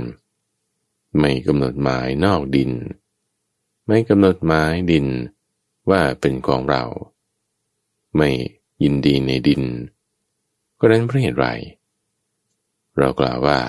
[1.20, 2.72] ไม่กำหนดหมายนอกดิน
[3.88, 5.06] ไม่กำหนดหมายดิน
[5.90, 6.84] ว่าเป็นของเรา
[8.18, 8.30] ไม่
[8.84, 9.64] ยินดีในดิน
[10.80, 11.48] ก็นั้นเพราะเหตุไร
[12.98, 13.60] เรากล่าวว่า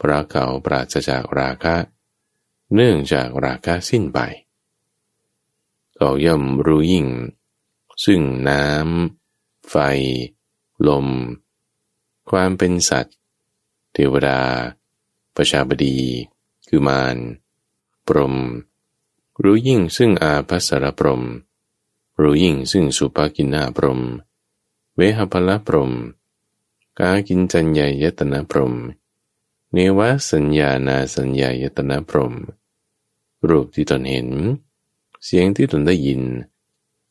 [0.00, 1.76] พระเขาปราศจากราคะ
[2.74, 4.18] เนื่องจากราคะสิ้นไป
[5.96, 7.06] เขาย่อมรู้ยิ่ง
[8.04, 9.74] ซึ่งน้ำ ไฟ
[10.88, 11.08] ลม
[12.30, 13.16] ความเป็นสัตว์
[13.92, 14.40] เทวดา
[15.36, 15.98] ประชาบดี
[16.68, 17.16] คือมาร
[18.08, 18.34] ปรม
[19.42, 21.22] รู้ยิ่งซึ่งอาภัสรปรม
[22.20, 24.00] รู้ยิ่งซึ่งสุภกินาปรม
[24.96, 25.92] เวหพละปรม
[26.98, 28.74] กากินจัญญายตนะปรม
[29.72, 32.34] เนวสัญญานาสัญญายตนะพรม
[33.48, 34.28] รูปที่ตนเห็น
[35.24, 36.22] เสียงที่ตนได้ยิน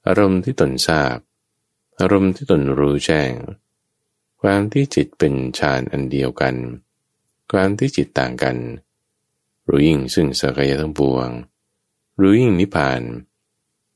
[0.10, 1.18] อารมณ์ที่ตนทราบ
[2.00, 3.32] อารมณ์ที่ตนรู้แจ้ง
[4.42, 6.56] ความที่จิตเป็นฌานอันเดียวกัน
[7.52, 8.58] ความที่จิตต่างกัน
[9.70, 11.30] รู้ยิ่งซึ่งสักยทั้งปวง
[12.22, 13.02] รู้ยิ่งนิพพาน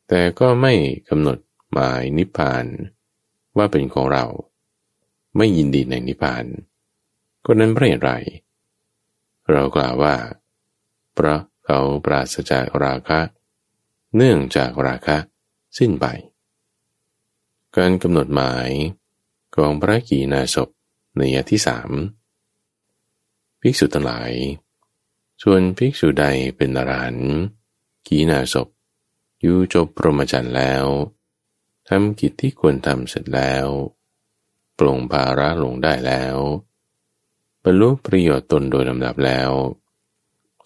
[0.08, 0.74] แต่ก็ไม่
[1.10, 1.38] กำหนด
[1.74, 2.65] หมายนิพพาน
[3.58, 4.26] ว่าเป็นของเรา
[5.38, 6.45] ไม่ยินดีในนิพพาน
[7.45, 8.12] ก็นั้นเพราะอะไร
[9.52, 10.15] เรากล่าวว่า
[11.13, 13.19] เพราะเขาปราศจากราคะ
[14.15, 15.17] เนื่องจากราคะ
[15.77, 16.05] สิ้นไป
[17.77, 18.69] การกำหนดหมาย
[19.55, 20.69] ของพระกีนาศพ
[21.17, 21.89] ในยะที่สาม
[23.62, 24.32] ภิกษุทั้งหลาย
[25.43, 26.25] ส่วนภิกษุใด
[26.58, 27.34] เป็นอรหันต์
[28.08, 28.67] กีนาศพ
[29.41, 30.86] อยู่จบพรหมจรรย์แล้ว
[31.88, 33.67] ทำกิจที่ควรทำเสร็จแล้ว
[34.77, 36.38] ปลงภาระลงได้แล้ว
[37.63, 39.51] บรรลุประโยชน์ตนโดยลำดับแล้ว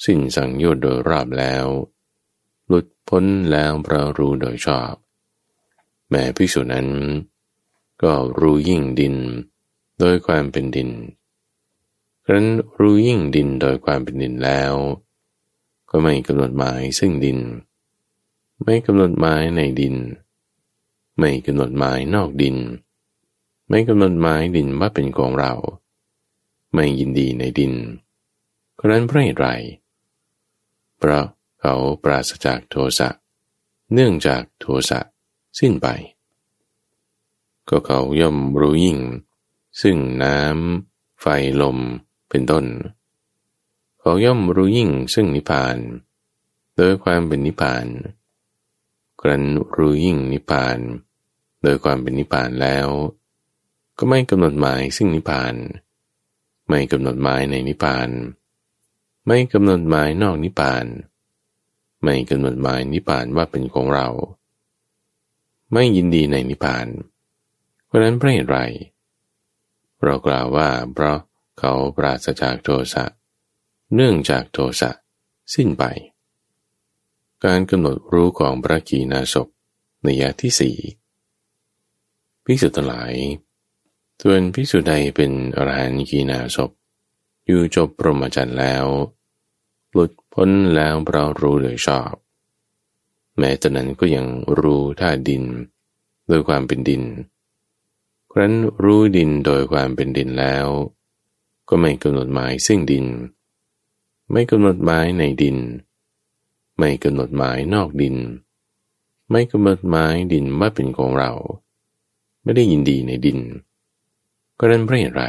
[0.05, 1.65] สิ้นสังโยชน์โดยราบแล้ว
[2.73, 4.93] หลุดพ้นแล้วพระรู้โดยชอบ
[6.09, 6.87] แม้ภิกษุนั้น
[8.03, 9.15] ก็รู้ยิ่งดิน
[9.99, 10.89] โดยความเป็นดิน
[12.25, 12.47] ครั้น
[12.79, 14.73] รู้ยิ่งดินโดยความเป็นดินแล้ว
[15.89, 17.39] ก็ไม่กำหนดหมายซึ่งดิน
[18.63, 19.95] ไม่กำหนดหมายในดิน
[21.17, 22.57] ไม่กำหนดหมายนอกดิน
[23.69, 25.53] ไม่กำหนดหมายดินว่าเป็นของเรา
[26.73, 27.73] ไม่ยินดีในดิน
[28.73, 29.47] เพราะนั้นเพราะเหตุไร
[30.99, 31.25] เพราะ
[31.65, 33.09] เขาปราศจากโทสะ
[33.93, 34.99] เนื่องจากโทสะ
[35.59, 35.87] สิ้นไป
[37.69, 38.99] ก็เขาย่อมรู้ยิ่ง
[39.81, 41.25] ซึ่งน้ำไฟ
[41.61, 41.77] ลม
[42.29, 42.65] เป็นต้น
[43.99, 45.77] เขาย่อมรู้ยิ่งซึ่งนิพพาน
[46.75, 47.85] โดยความเป็นนิพพาน
[49.19, 49.43] ครั้น
[49.77, 50.79] รู้ยิ่งนิพพาน
[51.63, 52.87] โดยความเป็นนิพพานแล้ว
[53.97, 55.55] ก็ไม่กำหนดหมายซึ่งนิพพาน
[56.67, 58.09] ไม่กำหนดหมายในนิพพาน
[59.25, 60.85] ไม่กำหนดหมายนอกนิพพาน
[62.03, 64.07] ไม่กำหนดหมายนิพพานว่าเป็นของเรา
[65.73, 66.87] ไม่ยินดีในนิพพาน
[67.85, 68.59] เพราะนั้นเพราะเหตุไร
[70.03, 71.19] เรากล่าวว่าเพราะ
[71.59, 73.05] เขาปราศจากโทสะ
[73.95, 74.91] เนื่องจากโทสะ
[75.53, 75.83] สิ้นไป
[77.45, 79.47] การกำหนดรู้ของพระกีนาศพ
[80.03, 80.77] ในยะที่สี่
[82.45, 83.13] พิสุทธิ์ทั้งหลาย
[84.21, 86.71] ส่วนภิกษุใดเป็นอรหันต์กีนาศพ
[87.47, 88.85] อยู่จบปรมจันทร์แล้ว
[89.91, 92.13] หลุด พ้นแล้วเรารู้โดยชอบ
[93.37, 94.25] แม้ตอนนั้นก็ยัง
[94.59, 95.43] รู้ท่าดิน
[96.27, 97.03] โดยความเป็นดิน
[98.31, 100.67] ครั้นรู้ดินโดยความเป็นดินแล้ว
[101.69, 103.05] ก็ไม่กำหนดหมายซึ่งดิน
[104.31, 105.57] ไม่กำหนดหมายในดิน
[106.77, 108.15] ไม่กำหนดหมายนอกดิน
[109.31, 111.31] ไม่กำหนดหมายดินว่าเป็นของเรา
[112.43, 113.39] ไม่ได้ยินดีในดิน
[114.59, 115.23] ก็นั้นเพราะเหตุไร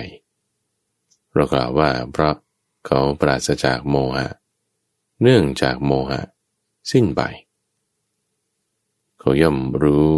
[1.34, 2.34] เรากล่าวว่าเพราะ
[2.86, 6.22] เขาปราศจากโมหะเเนื่องจากโมหะ
[6.90, 7.22] สิ้นไป
[9.18, 10.08] เขาย่อมรู้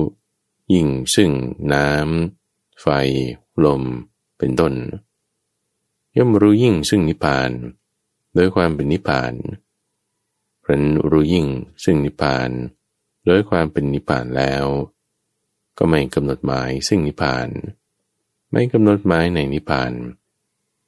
[0.75, 1.31] ยิ่งซึ่ง
[1.73, 2.87] น้ำไฟ
[3.65, 3.83] ลม
[4.39, 4.75] เป็นต้น
[6.17, 7.51] ย่อมรู้ยิ่งซึ่งนิพพาน
[8.35, 9.35] โดยความเป็นนิพพาน
[10.65, 11.47] ครันรู้ยิ่ง
[11.85, 12.51] ซึ่งนิพพาน
[13.27, 14.67] โดยความเป็นนิพพานแล้ว
[15.79, 17.49] ก็ไม่กำหนดหมายซึ่งนิพพาน
[18.53, 19.93] ไม่กำหนดหมายในนิพพาน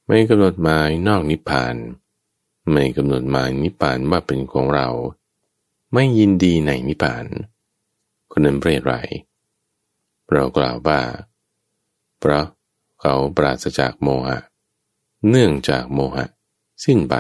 [0.07, 1.75] ไม่กำหนดหมายนอกนิพพาน
[2.71, 4.89] ไม่กำหนดหมายนิพพานว่าเป็นของเรา
[5.93, 7.25] ไม่ยินดีในนิพพาน
[8.31, 8.95] คนนั้นเปรตไร
[10.33, 11.01] เรากล่าวว่า
[12.19, 12.47] เพราะ
[13.01, 14.39] เขาปราศจากโมหะ
[15.29, 16.27] เนื่องจากโมหะ
[16.85, 17.15] สิ้นไป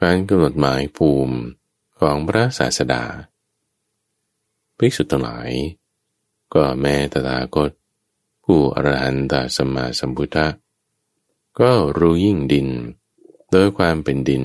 [0.00, 1.36] การกำหนดหมายภูมิ
[2.00, 3.04] ของพระศาสดา
[4.78, 5.50] ภิกษุทั้งหลาย
[6.54, 7.70] ก็แม้ตถาคต
[8.44, 10.46] ผู้อรหันตสัมมาสัมพุทธะ
[11.60, 12.68] ก็รู้ยิ่งดิน
[13.52, 14.44] โดยความเป็นดิน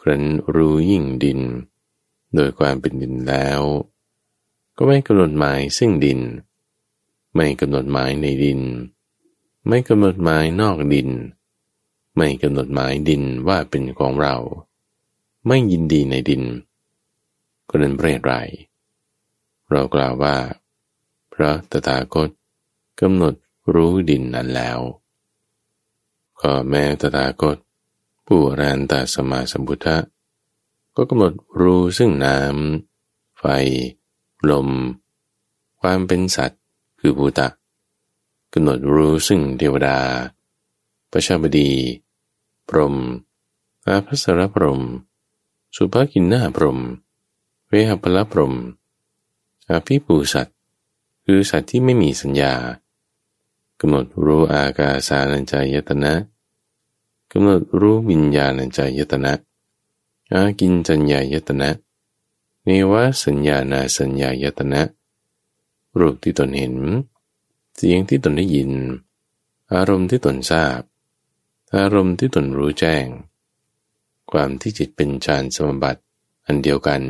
[0.00, 0.22] ครั้น
[0.54, 1.40] รู้ยิ่งดิน
[2.34, 3.60] โดยความเป็นดินแล้ว
[4.76, 6.20] ก็ไม่กำหนดหมายซึ่งดิน
[7.34, 8.60] ไม่กำหนดหมายในดิน
[9.68, 11.08] ไม่กำหนดหมายนอกดิน
[12.16, 14.36] ไม่กำหนดหมายดินว่าเป็นของเรา
[15.46, 16.42] ไม่ยินดีในดิน
[17.68, 18.32] ก็นั้นเปรตไร
[19.70, 20.36] เรากล่าวว่า
[21.32, 22.30] พระตถาคต
[23.00, 23.34] กำหนด
[23.74, 24.78] รู้ดินนั้นแล้ว
[26.40, 27.56] ก็แม้ตถาคต
[28.26, 29.96] ผู้รานตาสมาสมพุทธะ
[30.96, 33.44] ก็กำหนดรู้ซึ่งน้ำ ไฟ
[34.50, 34.68] ลม
[35.80, 36.60] ความเป็นสัตว์
[37.00, 37.48] คือภูตะ
[38.52, 39.98] กำหนดรู้ซึ่งเทวดา
[41.12, 41.70] ประชาบดี
[42.68, 42.94] พรหม
[43.86, 44.82] อาภัสรพรม
[45.76, 46.78] สุภกินนาพรหม
[47.68, 48.54] เวหพลพรม
[49.70, 50.56] อาภิปูสัตว์
[51.24, 52.54] คือสัตว์ที่ไม่มีสัญญา
[53.80, 56.12] กำหนดรู้อากาสานัญจายตนะ
[57.32, 59.32] กำหนดรู้วิญญาณัญจายตนะ
[60.32, 61.70] อากินจัญญายตนะ
[62.64, 62.92] เนว
[63.24, 64.80] สัญญานาสัญญายตนะ
[65.98, 66.74] รูปที่ตนเห็น
[67.76, 68.70] เสียงที่ตนได้ยิน
[69.72, 70.80] อารมณ์ที่ตนทราบ
[71.76, 73.06] อารมณ์ที่ตนรู้แจ้ง
[74.30, 76.00] ความที่จิตเป็นฌานสมบัติ
[76.46, 77.02] อันเดียวกัน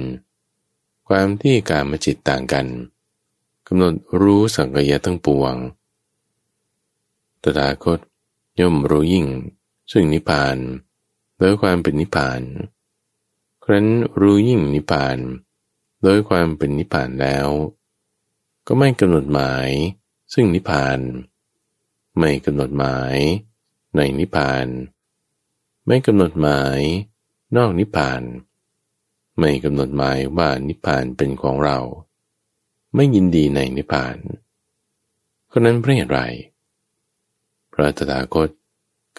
[1.08, 2.66] ความที่การมจิตต่างกัน
[3.66, 5.54] กำหนดรู้สังกยะทั้งปวง
[7.42, 7.98] ตถาคต
[8.60, 9.26] ย่อมรู้ยิ่ง
[9.92, 10.56] ซึ่งนิพพาน
[11.38, 12.42] โดยความเป็นนิพพาน
[13.64, 13.86] ครั้น
[14.20, 15.18] รู้ยิ่งนิพพาน
[16.02, 17.48] โดยความเป็นนิพพานแล้ว
[18.66, 19.68] ก็ไม่กำหนดหมาย
[20.32, 20.98] ซึ่งนิพพาน
[22.18, 23.16] ไม่กำหนดหมาย
[23.96, 24.66] ในนิพพาน
[25.86, 26.80] ไม่กำหนดหมาย
[27.56, 28.22] นอกนิพพาน
[29.38, 31.78] ไม่กำหนดหมายว่านิพพานเป็นของเรา
[32.94, 34.16] ไม่ยินดีในนิพพาน
[35.46, 36.20] เพราะนั้นเพราะเหตุไร
[37.78, 38.48] ระตถาคต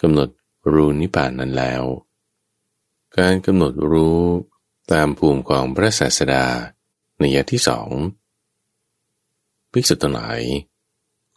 [0.00, 0.28] กำหนด
[0.72, 1.82] รู้นิพพานนั้นแล้ว
[3.18, 4.20] การกำหนดรู้
[4.92, 6.44] ตามภูมิของพระศาสดา
[7.18, 7.88] ในยะที่สอง
[9.72, 10.40] ภิกษุทั้งหลาย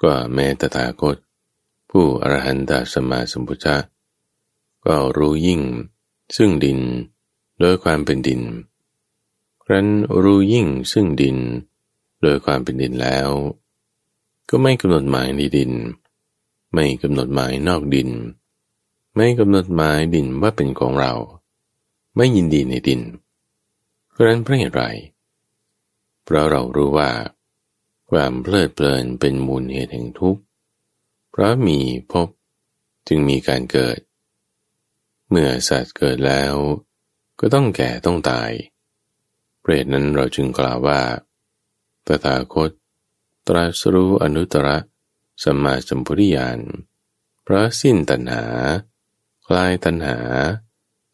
[0.01, 1.17] ก็แม้ตถาคต
[1.89, 3.77] ผู้อรหันตสมมาสมพุทธะ
[4.85, 5.61] ก็รู้ยิ่ง
[6.37, 6.79] ซึ่งดิน
[7.59, 8.41] โดยความเป็นดิน
[9.63, 9.87] ครั้น
[10.23, 11.37] รู้ยิ่งซึ่งดิน
[12.21, 13.29] โดยความเป็นดินแล้ว
[14.49, 15.71] ก็ไม่กำหนดหมายในดิน
[16.73, 18.09] ไม่กำหนดหมายนอกดิน
[19.15, 21.13] ไม่กำหนดหมายดินว่าเป็นของเรา
[22.15, 23.01] ไม่ยินดีในดิน
[24.09, 24.83] เพราะนั้นเพราะเหตุไร
[26.23, 27.11] เพราะเรารู้ว่า
[28.09, 30.41] ความเพลิดเพลินเป็นมูลเหตุแห่งทุกข์
[31.31, 31.79] เพราะมี
[32.11, 32.27] พบ
[33.07, 33.99] จึงมีการเกิด
[35.29, 36.53] เมื่อสัตว์เกิดแล้ว
[37.39, 38.51] ก็ต้องแก่ต้องตาย
[39.61, 41.01] เปรตนั้นเราจึงกล่าวว่า
[42.05, 42.71] ตถาคต
[43.47, 44.67] ตรัสรู้อนุตตร
[45.41, 46.59] สมมาสัมพุทธิญาณ
[47.43, 48.43] เพราะสิ้นตัณหา
[49.47, 50.17] คลายตัณหา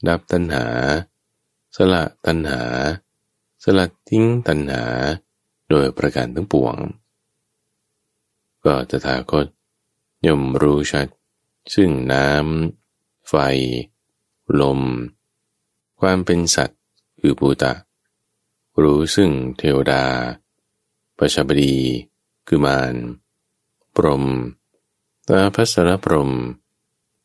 [0.07, 0.65] ดับตัณหา
[1.75, 2.61] สละตัณหา
[3.63, 4.83] สลัดทิ้งตัณหา
[5.69, 6.77] โดยประการทั้งปวง
[8.65, 9.45] ก็จะถาคต
[10.25, 11.07] ย่อมรู้ชัด
[11.73, 13.33] ซึ่งน้ำ ไฟ
[14.59, 14.81] ลม
[15.99, 16.79] ความเป็นสัตว์
[17.19, 17.73] คือภูตะ
[18.81, 20.03] รู้ซึ่งเทวดา
[21.17, 21.75] ประชาบดี
[22.47, 22.93] คือมาร
[24.05, 24.25] รม
[25.27, 26.31] ตาพัสรพรม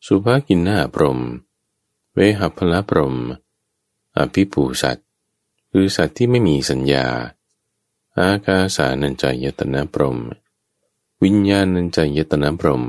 [0.05, 1.19] สุภากินนาพรม
[2.13, 3.15] เวหัพละพรม
[4.17, 4.97] อภิปูสัต
[5.71, 7.07] คือสัตว์ที่ไม่มีสัญญา
[8.17, 10.17] อากาสานัญจายตนะพรม
[11.23, 12.83] วิญญาณัญจายตนะพรม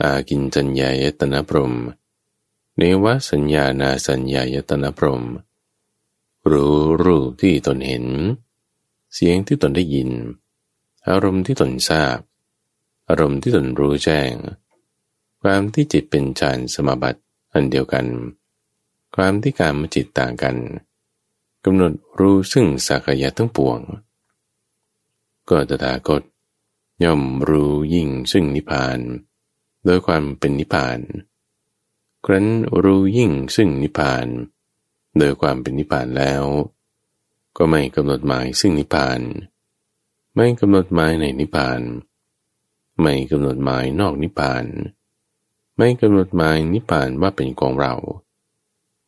[0.00, 1.72] อากินจัญญายตนะพรม
[2.76, 5.22] เนวสัญญานาสัญญายตนะพรม
[6.50, 8.06] รู้รูปที่ตนเห็น
[9.14, 10.10] เสียงที่ตนได้ยิน
[11.08, 12.18] อารมณ์ที่ตนทราบ
[13.08, 14.32] อารมณ์ที่ตนรู้แจ้ง
[15.42, 17.20] ความที่จิตเป็นฌานสมาบัติ
[17.52, 18.06] อันเดียวกัน
[19.16, 20.56] ความที่การมจิตต่างกัน
[21.64, 23.80] กำหนดรู้ซึ่งสักยะทั้งปวง
[25.48, 26.22] ก็ตถาคต
[27.04, 28.98] ย่อมรู้ยิ่งซึ่งนิพพาน
[29.84, 30.98] โดยความเป็นนิพพาน
[32.24, 32.46] ครั้น
[32.82, 34.26] รู้ยิ่งซึ่งนิพพาน
[35.18, 36.44] โดยความเป็นนิพพานแล้ว
[37.56, 39.20] ก็ไม่กำหนดหมายซึ่งนิพพาน
[40.34, 41.80] ไม่กำหนดหมายในนิพพาน
[43.00, 44.64] ไม่กำหนดหมายนอกนิพพาน
[45.76, 47.94] ไม่กำหนดหมายนิพพานว่าเป็นของเรา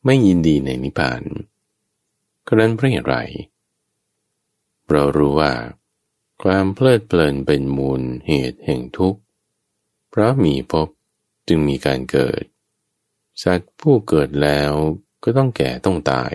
[0.05, 1.22] ไม่ยินดีในนิพพาน
[2.47, 3.16] กระนั้นเพราะเหตุไร
[4.91, 5.53] เรารู้ว่า
[6.43, 9.20] ความเพลิดเพลินเป็นมูลเหตุแห่งทุกข์
[10.11, 10.88] เพราะมีพบ
[11.49, 12.43] จึงมีการเกิด
[13.43, 14.72] สัตว์ผู้เกิดแล้ว
[15.24, 16.34] ก็ต้องแก่ต้องตาย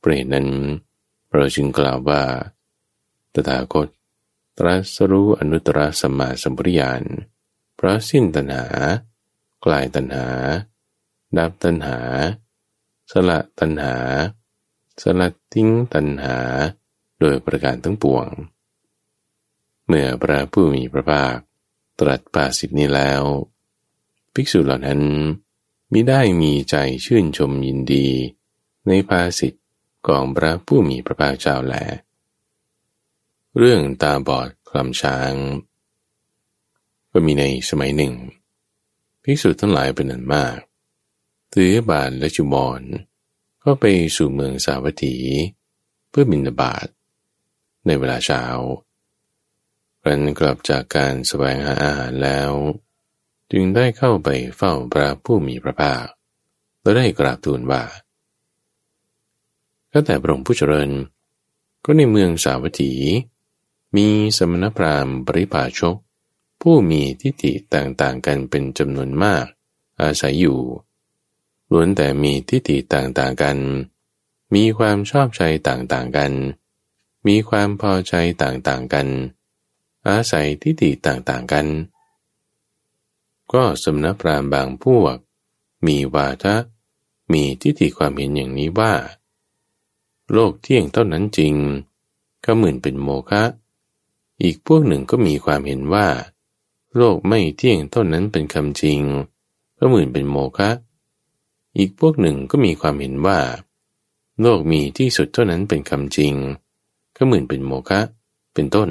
[0.00, 0.48] เปรตนั้น
[1.32, 2.22] เราจึงกล่าวว่า
[3.34, 3.88] ตถาคต
[4.58, 7.02] ตรัสรู้อนุตตรสัมมาสัมปริยาน
[7.76, 8.66] เพราะสิ้นตัณหา
[9.64, 10.28] กลายตัณหา
[11.36, 11.98] ดับตัณหา
[13.12, 13.96] สละตัณหา
[15.02, 16.38] สลัดทิ้งตัณหา
[17.20, 18.28] โดยประการทั้งปวง
[19.86, 21.36] เมื่อพระผู้มีพระภาค
[22.00, 23.22] ตรัสภาสิทธินี้แล้ว
[24.34, 25.02] ภิกษุเหล่านั้น
[25.92, 28.08] มิได้มีใจชื่นชมยินดี
[28.86, 29.62] ในภาสิทธิ
[30.06, 31.74] ของพระผู้มีพระภาคเจ้าแล
[33.60, 35.32] เรื่องตาบอดคลำช้าง
[37.10, 38.14] ก็มีในสมัยหนึ่ง
[39.22, 40.58] ภิกษุทั้งหลายเป็นอันมาก
[41.54, 42.82] ถือบาทและจุมอน
[43.64, 43.84] ก็ไป
[44.16, 45.16] สู่เมืองสาวัตถี
[46.08, 46.86] เพื่อบินบาต
[47.86, 48.44] ในเวลาเช้า
[50.00, 52.52] ครั้นกลับจากการแสวงหาอาหารแล้ว
[53.52, 56.04] จึงได้เข้าไปเฝ้าพระผู้มีพระภาค
[56.80, 57.82] และได้กราบทูลว่า
[59.92, 60.90] ก็แต่พระองค์ผู้เจริญ
[61.84, 62.92] ก็ในเมืองสาวัตถี
[63.94, 65.96] มีสมณพราหมณ์ปริภาชก
[66.60, 69.44] ผู้มีทิฏฐิต่างๆกันเป็นจำนวนมาก
[70.00, 70.60] อาศัยอยู่
[71.70, 73.58] ล้วนแต่มีทิฏฐิต่างๆกัน
[74.54, 76.32] มีความชอบใจต่างๆกัน
[77.26, 79.08] มีความพอใจต่างๆกัน
[80.08, 81.66] อาศัยทิฏฐิต่างๆกัน
[83.52, 85.16] ก็สมณพราหมณ์บางพวก
[85.86, 86.56] มีวาทะ
[87.32, 88.94] มีทิฏฐิความเห็นอย่างนี้ว่า
[90.32, 91.54] โลกเที่ยงเท่านั้นจริง
[92.44, 93.42] ก็หมื่นเป็นโมฆะ
[94.42, 96.06] อีกพวกหนึ่งก็มีความเห็นว่า
[96.96, 99.00] โลกไม่เที่ยงเท่านั้นเป็นคำจริง
[99.78, 100.70] ก็หมื่นเป็นโมฆะ
[101.78, 103.38] อีกพวกหนึ่งก็มีความเห็นว่า
[104.40, 106.34] โลกมีที่สุดเท่านั้นเป็นคำจริง
[107.16, 108.00] ก็เหมือนเป็นโมฆะ
[108.54, 108.90] เป็นต้น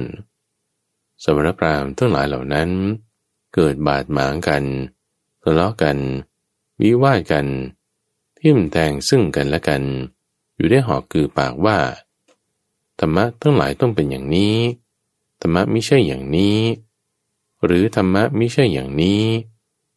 [1.24, 2.70] สมรพรามทั้งหลายเหล่านั้น
[3.54, 4.64] เกิดบาดหมางกัน
[5.44, 5.98] ทะเลาะกัน
[6.82, 7.48] วิวาทกัน
[8.40, 9.82] ทิ่มแทงซึ่งกันและกัน
[10.56, 11.78] อยู่ได้หอกคือปากว่า
[13.00, 14.56] ธรรมะทั้งหลายต้องเป็นอย่างนี้
[15.42, 16.60] ธรรมะไม่ใช่อย่างนี้
[17.66, 19.24] หรือธรรมะไม่ใช่อย่างนี้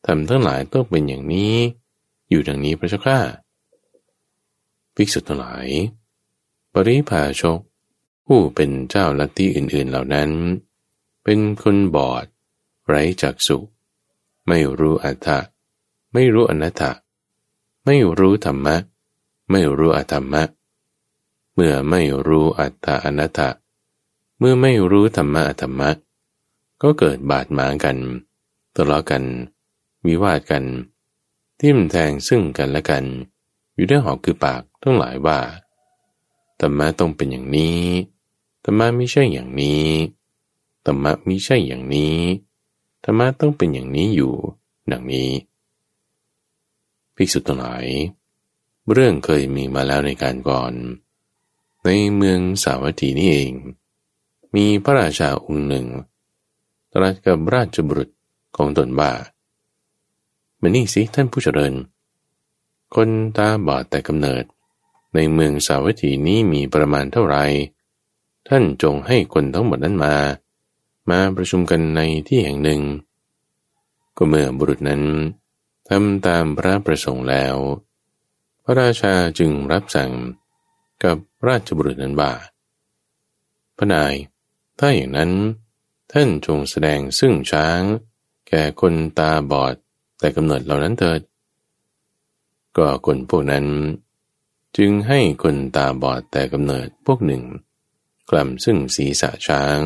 [0.06, 1.56] ธรรมทั้งหลายต้องเป็นอย่างนี้
[2.28, 3.18] อยู่ดังนี้พระเจ้าข้า
[4.94, 5.66] ภิกษุทั้งหลาย
[6.72, 7.58] ปริภาชก
[8.26, 10.30] ผู้เป็นเจ้าลัทธิอื่นๆเหล่านั้น
[11.24, 12.24] เป็นคนบอด
[12.86, 13.58] ไร้จักสุ
[14.46, 15.38] ไม่รู้อัตถะ
[16.12, 16.92] ไม่รู้อนัตถะ
[17.84, 18.76] ไม่รู้ธรรมะ
[19.50, 20.42] ไม่รู้อธรรมะ
[21.54, 23.48] เมื่อไม่รู้อัตถะอนัตถะ
[24.38, 25.90] เมื่อไม่รู้ธรรมะธรรมะ
[26.82, 27.96] ก็เกิดบาดหมางกัน
[28.74, 29.22] ทะเลาะกัน
[30.06, 30.64] วิวาทกัน
[31.60, 33.04] ทิ่มแทงซึ่งกันและกัน
[33.74, 35.38] อยู่ด้วยหอกคือปากทั้งหลายว่า
[36.60, 37.82] ธรรมะต้องเป็นอย่างนี้
[38.64, 39.88] ธรรมะไม่ใช่อย่างนี้
[40.86, 42.18] ธรรมะไม่ใช่อย่างนี้
[43.04, 44.34] ธรรมะต้องเป็นอย่างนี้อยู่
[44.92, 45.30] ดังนี้
[47.14, 47.84] ภิกษุทั้งหลาย
[48.92, 50.72] เรื่องเคยมีมาแล้วในการก่อน
[51.84, 53.52] ในเมืองสาวัตถีนี่เอง
[54.54, 55.86] มีพระราชาองค์หนึ่ง
[56.92, 58.08] ตรัสกับราชบุรุษ
[58.56, 59.12] ของตนว่า
[60.60, 61.72] มานี่สิท่านผู้เจริญ
[62.94, 64.44] คนตาบอดแต่กำเนิด
[65.14, 67.44] ในเมืองสาวัตถีนี้มีประมาณเท่าไหร่
[68.48, 70.14] ท่านจงให้คนทั้งหมดนั้นมา
[71.10, 72.80] มาประชุมกันในที่แห่งหนึ่ง
[74.16, 75.02] ก็เมื่อบุรุษนั้น
[75.88, 77.56] ทำตามพระประสงค์แล้ว
[78.64, 80.10] พระราชาจึงรับสั่ง
[81.04, 81.16] กับ
[81.48, 82.32] ราชบุรุษนั้นว่า
[83.76, 84.14] พระนาย
[84.78, 85.32] ถ้าอย่างนั้น
[86.12, 87.80] ท่านจงแสดงซึ่งช้าง
[88.48, 89.74] แก่คนตาบอด
[90.18, 91.20] แต่กำเนิดเหล่านั้นเถิด
[92.76, 93.66] ก็คนพวกนั้น
[94.76, 97.42] จึงให้คนตาบอดแต่กำเนิดพวกหนึ่ง
[98.30, 99.78] กล่ำซึ่งศีรษะช้าง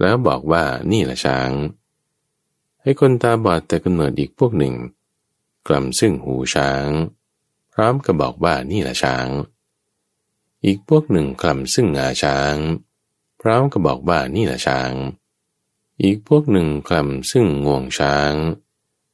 [0.00, 1.50] แล้วบอกว่านี่แหละช้าง
[2.82, 4.74] ให้คนตาบอดแต่กำเนิดอีกพวกหนึ่ง
[5.68, 6.86] กล่ำซึ่งหูช้าง
[7.72, 9.28] พร้อมกับบอกว่านี่แหละช้าง
[10.64, 12.54] อีกพวกหนึ่งกล่ำซึ่งงาช้าง
[13.40, 14.92] พร้อมกับบอกว่านี่แหละช้าง
[16.02, 18.32] อีกพวกหนึ่งกล่ำซึ่งงวงช้าง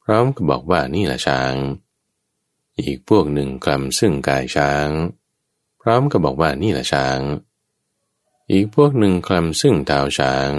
[0.03, 1.55] พร้อมกับบอกว่านี่แหละช้าง
[2.81, 4.89] อีกพวกหนึ่งกลำซึ่งกายช้าง
[5.81, 7.21] พร้อมกับบอกว่านี่แหละช้าง
[8.53, 10.51] อีกพวกหนึ่งคลำซึ่งเท้าช้าง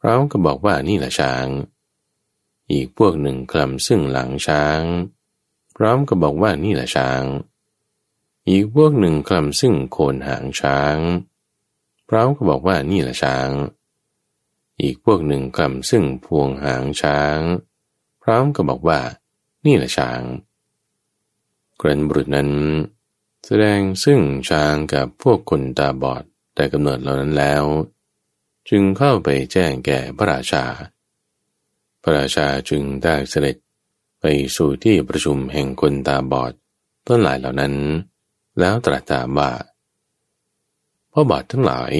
[0.00, 1.46] พร้อมกับบอกว่านี่แหละช้าง
[2.72, 4.82] อีกพวกหนึ่งคลำซึ่งหลังช้าง
[5.76, 7.22] พร้อมกับบอกว่านี่แหละช้าง
[8.48, 10.98] อีกพวกหนึ่งคลำซึ่งโคนหางช้าง
[12.14, 13.48] พร้อมกับอกว่านี่แหละช้าง
[14.82, 17.38] อีกพวกหนึ่งคลำซึ่งพวงหางช้าง
[18.22, 19.00] พร้อมก็บอกว่า
[19.66, 20.20] นี่แหละช้าง
[21.80, 22.50] กรันบุตรนั้น
[23.46, 26.22] แสดงซึ่งช้างกับพวกคนตาบอด
[26.54, 27.64] แต่กำเนิดเหล่านั้นแล้ว
[28.68, 30.64] จึงเข้าไปแจ้งแก่พระราชา
[32.02, 33.56] พระราชาจึงได้เสด็จ
[34.20, 34.24] ไป
[34.56, 36.52] สู่ที่ประชุมแห่งคนตาบอด
[37.06, 37.74] ต้นหลายเหล่านั้น
[38.58, 39.50] แล้วตรัสถามว่า
[41.12, 41.92] พ่อบอดทั้งหลาย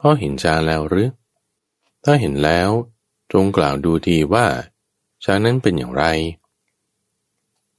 [0.00, 1.10] พ่อเห็นช้างแล้วหรือ
[2.04, 2.70] ถ้าเห็นแล้ว
[3.32, 4.46] จงกล่าวดูทีว่า
[5.24, 6.04] ช้างนั้นเป็นอย่างไร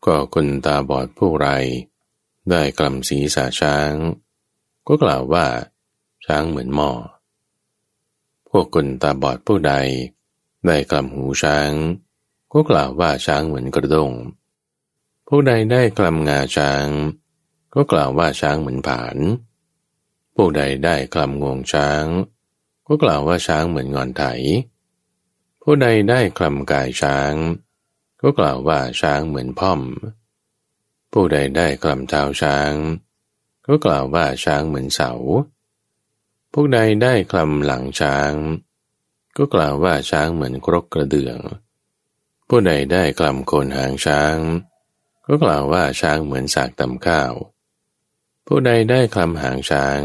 [0.05, 1.47] ก็คนตาบอดผู้ไร
[2.49, 3.91] ได้กล่ำศีรษะช้าง
[4.87, 5.45] ก็กล่าวว่า
[6.25, 6.91] ช้างเหมือนหม้อ
[8.49, 9.73] พวกคนตาบอดผู้ใด
[10.65, 11.71] ได้กล่ำหูช้าง
[12.53, 14.11] ก็กล่าวว่าช้างเหมือนกระด้ง
[15.27, 16.87] พวกใดได้กล่ำงาช้าง
[17.73, 19.17] ก็กล่าวว่าช้างเหมือนผาน
[20.35, 22.05] พวกใดได้กล่ำงวงช้าง
[22.87, 24.23] ก็กล่าวว่าช้างเหมือนงอนไถ
[25.61, 27.33] ผู้ใดได้กล่ำกายช้าง
[28.21, 29.81] ก็กล่าวว่าช้างเหมือนพ่อม
[31.11, 32.71] ผู้ใดได้กล่ำเท้าช้าง
[33.67, 35.11] ก็กล่าวว่าช้างเหมือนเสา
[36.53, 38.31] ผู้ใดได้กล่ำหลังช้าง
[39.37, 41.39] ก็กล่าวว่าช้างเหมือนกรกกระเดื่อง
[42.47, 44.37] ผู้ใดได้กล่ำโคนหางช้าง
[45.25, 47.33] ก็กล่าวว่าช้างเหมือนสากตำข้าว
[48.45, 49.99] ผู้ใดได้กล่ำหางช้าง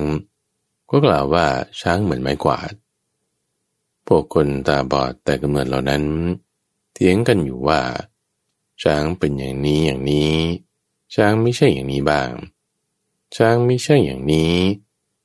[0.90, 1.46] ก็กล่าวว่า
[1.80, 2.72] ช้างเหมือนไม้กวาด
[4.06, 6.04] พวกคนตาบอดแต่กำเนิดเหล่านั้น
[6.92, 7.80] เถียงกันอยู่ว่า
[8.82, 10.34] ช้างเป็นอย่างนี้อย่างนี้
[11.14, 12.30] ช้างไม่ใช่อย่างนี้บ้าง
[13.36, 14.54] ช้างไม่ใช่อย่างนี้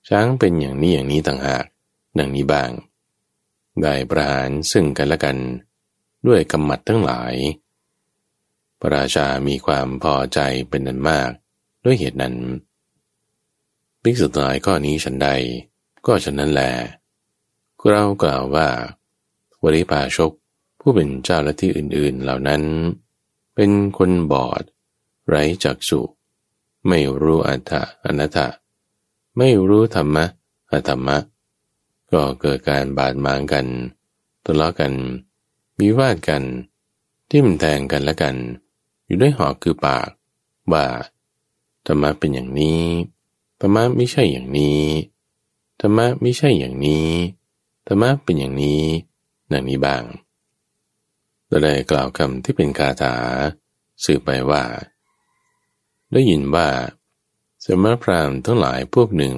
[0.10, 1.66] ช้างเป็นอย่างนี้อย่างนี้ต่างหาก
[2.18, 2.72] ดังนี้บ้าง
[3.82, 5.38] ได้ประหารซึ่งกันและกัน
[6.28, 7.34] ด้วยกำมัดทั้งหลาย
[8.80, 10.40] พระราชามีความพอใจ
[10.70, 11.30] เป็นนันมาก
[11.84, 12.36] ด้วยเหตุนั้น
[14.04, 15.30] ภิกษุทั้งหลายข้อนี้ฉันใด
[16.06, 16.72] ก็ฉันนั้นแหละ
[17.90, 18.68] เรากล่าวว่า
[19.64, 20.32] วริภาชก
[20.80, 22.62] ผู้เป็นเจ้าและที่อื่นๆเหล่านั้น
[23.56, 24.64] เป็นคนบอด
[25.28, 26.02] ไร้จักสุ
[26.88, 28.48] ไม่รู้อัตถะอนัตถะ
[29.38, 30.26] ไม่รู้ธรรมะ
[30.72, 31.18] อธรรมะ
[32.14, 33.68] ก็เกิดการบาดหมางกัน
[34.46, 34.94] ทะเลาะกัน
[35.80, 36.44] วิวาทกัน
[37.30, 38.36] ทิ่มแทงกันและกัน
[39.06, 40.10] อยู่ด้วยหอกคือปาก
[40.72, 40.86] ว่า
[41.86, 42.84] ธรรมะเป็นอย่างนี้
[43.66, 44.84] ธรรมะไม่ใช่อย่างนี้
[45.82, 47.10] ธรรมะไม่ใช่อย่างนี้
[47.88, 48.84] ธรรมะเป็นอย่างนี้
[49.52, 50.04] นังนี้บ้าง
[51.48, 53.16] เราได้กล่าวคำที่เป็นคาถา
[54.04, 54.64] สื่อไปว่า
[56.12, 56.70] ได้ยินว่า
[57.64, 59.36] สมณพราหมณ์ทั้งหลายพวกหนึ่ง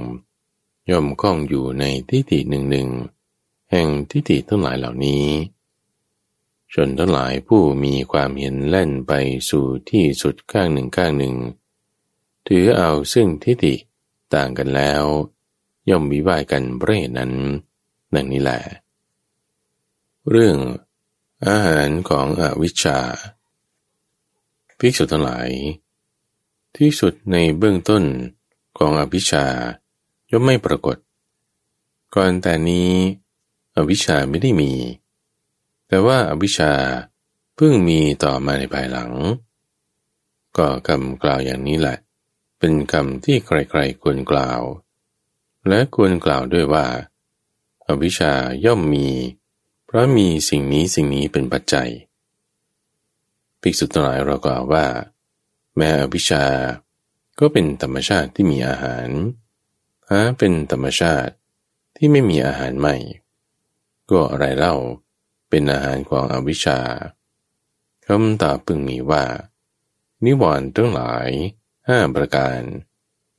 [0.90, 2.90] ย่อมคล้องอยู่ในทิฏฐิหนึ่งหนึ่ง
[3.72, 5.26] แห่งทิฏฐิทั้งหลายเหล่านี้
[6.74, 9.14] ชนทั้งหลายผู้มีความเห็นแล่นไป
[9.50, 11.36] สู่ที่สุดข้างหนึ่งข้างหนึ่ง
[12.48, 13.76] ถือเอาซึ่งทิฏฐิ
[14.34, 15.04] ต่างกันแล้ว
[15.90, 17.34] ย่อมวิวายกันเราะเหตุนั้น
[18.16, 18.62] ดังนี้แหละ
[20.30, 20.58] เรื่อง
[21.48, 22.98] อาหารของอวิชชา
[24.80, 25.50] ภิกษุทั้งหลาย
[26.78, 28.04] ที่สุดในเบื้องต้น
[28.78, 29.46] ของอวิชชา
[30.32, 30.98] ย่อมไม่ปรากฏ
[32.16, 32.92] ก่อนแต่นี้
[33.76, 34.72] อวิชชาไม่ได้มี
[35.88, 36.72] แต่ว่าอวิชชา
[37.56, 39.12] เพิ่งมีต่อมาในภายหลัง
[40.58, 41.98] ก็คำกล่าวอย่างนี้แหละ
[42.60, 44.62] เป็นคำที่ใครๆควรกล่าว
[45.68, 46.88] และควรกล่าวด้วยว่า
[47.88, 48.34] อวิชชา
[48.66, 49.10] ย่อมมี
[49.86, 51.89] เพราะมีสิ่งนี้สิ่งนี้เป็นปัจจัย
[53.62, 54.86] ภิกษุทั้งหลายเรากล่าวว่า
[55.76, 56.45] แม้อวิชชา
[57.39, 59.08] ก็เป็นธรรมชาติที่มีอาหาร
[60.10, 61.34] หาเป็นธรรมชาติ
[61.95, 62.95] ที่ไม่มีอาหารใหม่
[64.10, 64.76] ก็อะไรเล่า
[65.49, 66.80] เป็นอาหารของอวิชชา
[68.06, 69.24] คำตอบพึงมีว่า
[70.26, 71.30] นิวรณ์ทั้งหลาย
[71.88, 72.60] ห้าประการ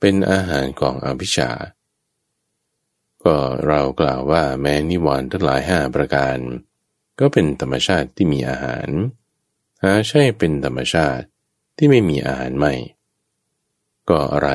[0.01, 1.51] เป็นอาหารของอวิชา
[3.25, 3.37] ก็
[3.67, 6.37] เรากล่าวว่าแม้นิวรณ์ทั้งหลายห้าประการ
[7.21, 8.89] ก็เป็นธรรมชาติที่มีอาหาร
[9.83, 11.25] หาใช่เป็นธรรมชาติ
[11.77, 12.75] ที่ไม่มีอาหารไม่
[14.09, 14.51] ก็อะไร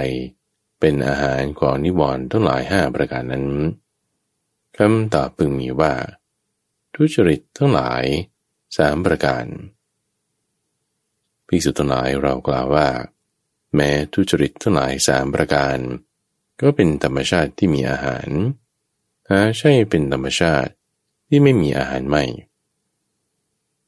[0.79, 3.45] เป็นอาหารของนิวรณ์ทั้งหลายห้าประการนั้น
[4.77, 5.93] คำตอบพึงมีว่า
[6.93, 8.03] ทุจริตทั้งหลาย
[8.77, 9.45] สามประการ
[11.47, 12.87] พิสุทั้งหลายเรากล่าวว่า
[13.75, 15.77] แม้ทุจริตทั้งหลายสามประการ
[16.61, 18.29] ก็เป็นธรรมชาติที่มีอาหาร
[19.29, 20.71] หาใช่เป็นธรรมชาติ
[21.27, 22.23] ที่ไม่มีอาหารไม่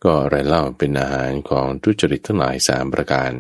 [0.03, 3.33] ก็อะไรเล่าเป็นอาหารของทุจริตทั้งหลายสามประการ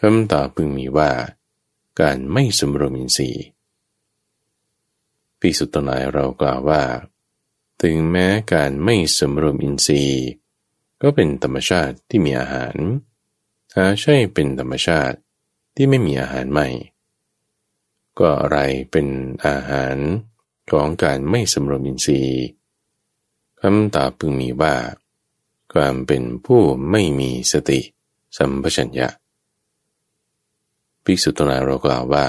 [0.00, 1.12] คำตอบพึงมีว่า
[2.00, 3.44] การไม่สมรวมอินทรีย์
[5.40, 6.82] ปีสุดตนายเรากล่าวว่า
[7.82, 10.22] ถึงแม้การไม่สมรวมอินทรีย์
[11.02, 12.76] ก็เป็นธรรมชาติที่มีอาหาร
[13.74, 15.18] หาใช่เป็นธรรมชาติ
[15.74, 16.68] ที่ไม่มีอาหารไม่
[18.18, 18.58] ก็อะไร
[18.90, 19.06] เป็น
[19.46, 19.96] อาหาร
[20.70, 22.46] ของการไม่สำรวมอินทรีย์
[23.60, 24.76] คำตอบพึงมีว่า
[25.72, 27.80] ความเป็นผู้ไม่มีสติ
[28.36, 29.08] สัมปชัญญะ
[31.04, 32.26] ภิกษุตนาเรากล่าวว่า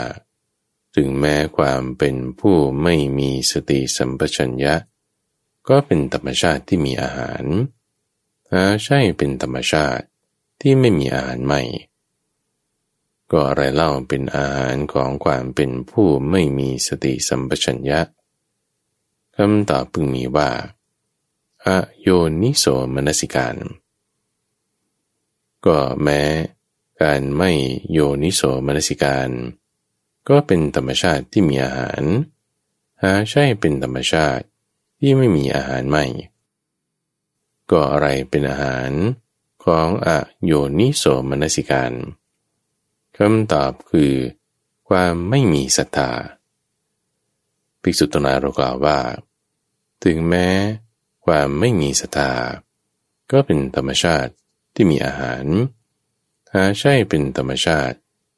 [0.96, 4.76] ถึงแม้ความเป็นผู้ไม่มีสติสัมปชัญญะ
[5.70, 7.44] ก็เป็นธรรมชาติที่มีอาหาร
[8.52, 10.06] หาใช่เป็นธรรมชาติ
[10.66, 11.62] ที่ไม่มีอาหารใหม่
[13.32, 18.00] ก็อะไรเล่าเป็นอาหารของความเป็นผู้ไม่มีสติสัมปชัญญะ
[19.36, 20.50] คำตอบพึงมีว่า
[21.66, 21.68] อ
[22.02, 22.10] โย
[22.42, 23.56] นิโสมนสิการ
[25.66, 26.22] ก็แม้
[27.02, 27.52] การไม่
[27.92, 29.30] โยนิโสมนสิการ
[30.30, 32.04] ก็เป็นธรรมชาติที่มีอาหาร
[33.02, 34.46] หาใช่เป็นธรรมชาติ
[35.00, 36.06] ที่ไม่มีอาหารไม่
[37.72, 38.92] ก็อะไรเป็นอาหาร
[39.66, 40.10] ของอ
[40.46, 41.94] โยนิโสมนสิการ
[43.18, 44.14] คำตอบคือ
[44.90, 46.12] ความไม่มีศรัทธา
[47.82, 49.00] ภิกษุตนาเรากล่าวว่า
[50.04, 50.48] ถึงแม้
[51.26, 52.34] ความไม่มีศรัทธา
[53.32, 54.34] ก็เป็นธรรมชาติ
[54.76, 55.46] ที่มีอาหาร
[56.54, 57.98] หาใช่เป็นธรรมชาติ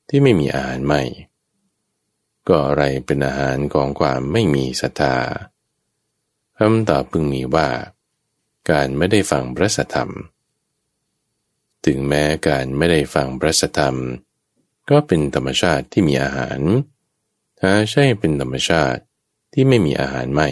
[0.10, 1.02] ที่ไม่มีอาหารไม่
[2.48, 5.16] ก็อะไรเป็นอาหารของความไม่มีศรัทธา
[6.58, 7.70] คำตอบพึงมีว่า
[8.70, 10.12] การไม่ได้ฟังพระสัทธรรม
[11.86, 13.96] ถึงแม้การไม่ได้ฟังพระสธรรม
[14.90, 16.60] ก็เป็นธรรมชาติที่มีอาหาร
[17.62, 19.02] หาใช่เป็นธรรมชาติ
[19.54, 20.50] ที่ไม่มีอาหารไม่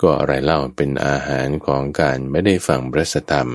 [0.00, 3.48] ก็อะไรเล่าเป็นอาหารของการไม่ได้ฟังพระสธรรม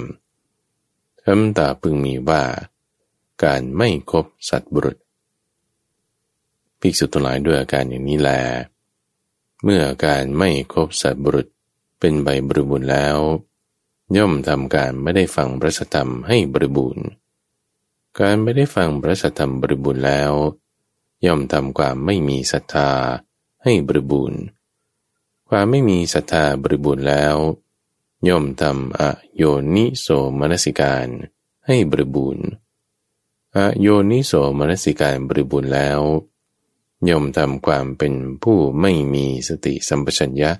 [1.23, 2.43] คำตาพึงมีว่า
[3.43, 4.97] การไม่คบสัตบุรุษ
[6.79, 8.29] ภิกษุทั้งหลายด้วยอาการอย่างนี้แล
[9.63, 11.47] เมื่อการไม่คบสัตบุรุษ
[11.99, 13.17] เป็นใบบริบูรณ์แล้ว
[14.17, 17.05] ย่อมทำการไม่ได้ฟังพระธรรมให้บริบูรณ์
[18.19, 20.33] การไม่ได้ฟังพระธรรมบริบูรณ์แล้ว
[21.25, 22.91] ย่อมทำความไม่มีศรัทธา
[23.63, 24.41] ให้บริบูรณ์
[25.49, 27.35] ความไม่มีศรัทธาบริบูรณ์แล้ว
[28.27, 29.01] ย่อมทำอ
[29.37, 29.43] โย
[29.75, 30.07] นิโส
[30.39, 31.07] มนสิการ
[31.67, 32.45] ให้บริบูรณ์
[33.55, 36.01] อโยนิโสมนสิการบริบูรณ์แล้ว
[37.09, 40.51] ย่อมทำความเป็นผู้ไม่มีสติสัมปชัญญะ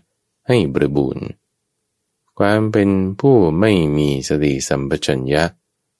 [0.47, 1.25] ให้บริบูรณ์
[2.39, 5.43] ความเป็นผู้ไม่มีสติสัมปชัญญะ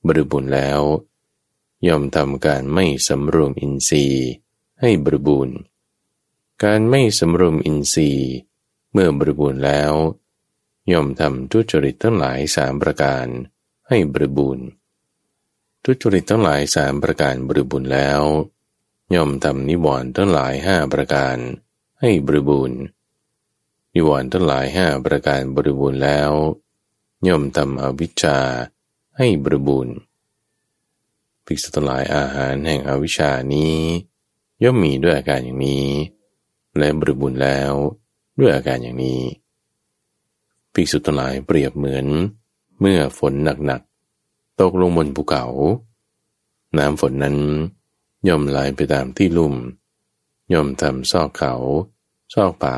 [0.07, 0.81] บริบูรณ์แล้ว
[1.87, 4.25] ย่อมทำการไม่สำรวมอินทรีย์
[4.81, 5.57] ให้บริบูรณ์
[6.63, 8.29] การไม่สำรวมอินทรีย์
[8.91, 9.93] เมื่อบริบูรณ์แล้ว
[10.91, 13.25] ย่อมทำทุจริตทั้งหลายสามประการ
[13.87, 14.65] ให้บริบูรณ์
[15.83, 18.21] ทุจริตทั้งหลายสามประการบริบูรณ์แล้ว
[19.15, 21.37] ย่อมทำนิวรณ์ทั้งหลายห้าประการ
[22.01, 22.79] ให้บริบูรณ์
[23.97, 26.31] นิวรณ์ทั้งหลายห้าประการบริบูรณ์แล้ว
[27.27, 28.37] ย่อมทำอวิชชา
[29.17, 29.95] ให้บริบูรณ์
[31.45, 33.75] ภิกษุทั้งหลายอาหารแห่งอวิชชานี้
[34.63, 35.89] ย่อมมีด้วยอาการอย่างนี้
[36.77, 37.71] และบริบูรณ์แล้ว
[38.39, 39.21] ด้วยอาการอย่างนี้
[40.73, 42.05] ภิกษุทั้งหลายเปรียบเหมือน
[42.79, 43.33] เมื่อฝน
[43.65, 45.45] หนักๆตกลงบนภูเขา
[46.77, 47.37] น้ำฝนนั้น
[48.27, 49.55] ย่อมไหลไปตามที่ลุ่ม
[50.53, 51.53] ย่อมทำซอกเขา
[52.33, 52.77] ซอกป่า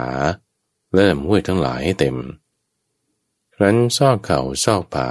[0.94, 2.16] และลำห้วยทั้งหลายให้เต็ม
[3.56, 5.10] ครั้นซอกเขาซอกป่า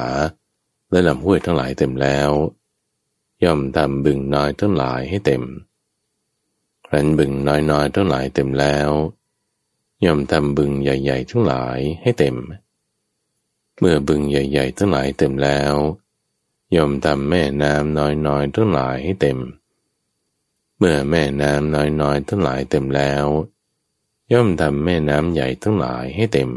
[0.90, 2.30] และลำห้วยทั้งหลายเต็มแล้ว
[3.44, 5.42] ย่อมทำบึงน้อยทั้งหลายให้เต็ม
[6.86, 7.32] ครั้นบึง
[7.70, 8.90] น้อยๆทั้งหลายเต็มแล้ว
[10.04, 12.36] ย่อมทำบึงใหญ่ ๆ ทั้งหลายให้เต็ม
[13.78, 15.74] เมื่อบึงใหญ่ ๆ ทั้งหลายเต็มแล้ว
[16.76, 17.96] ย่อมทำแม่น้ำ
[18.26, 19.38] น้อยๆทั้งหลายให้เต็ม
[20.78, 23.55] เมื่อแม่น้ำน้อยๆทั้งหลายเต็มแล้วย
[24.32, 26.50] ย่อมทำแม่น้ำใหญ่ทั้งหลายให้เต็ม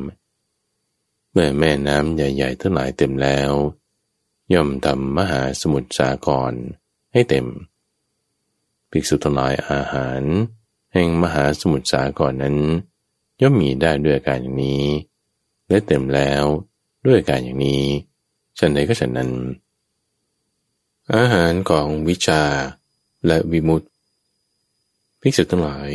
[1.31, 3.51] เมื่อแม่น้ำใหญ่ๆทั้งหลายเต็มแล้ว
[4.53, 6.53] ย่อมทำมหาสมุทรสาคร
[7.13, 7.47] ให้เต็ม
[8.91, 10.21] ภิกษุทั้งหลายอาหาร
[10.93, 12.57] แห่งมหาสมุทรสาครนั้น
[13.41, 14.85] ย่อมมีได้ด้วยการอย่างนี้
[15.67, 16.43] และเต็มแล้ว
[17.07, 17.85] ด้วยการอย่างนี้
[18.57, 19.31] ฉันใดก็ฉันนั้น
[21.15, 22.43] อาหารของวิชา
[23.25, 23.87] และวิมุตติ
[25.21, 25.91] ภิกษุทั้งหลาย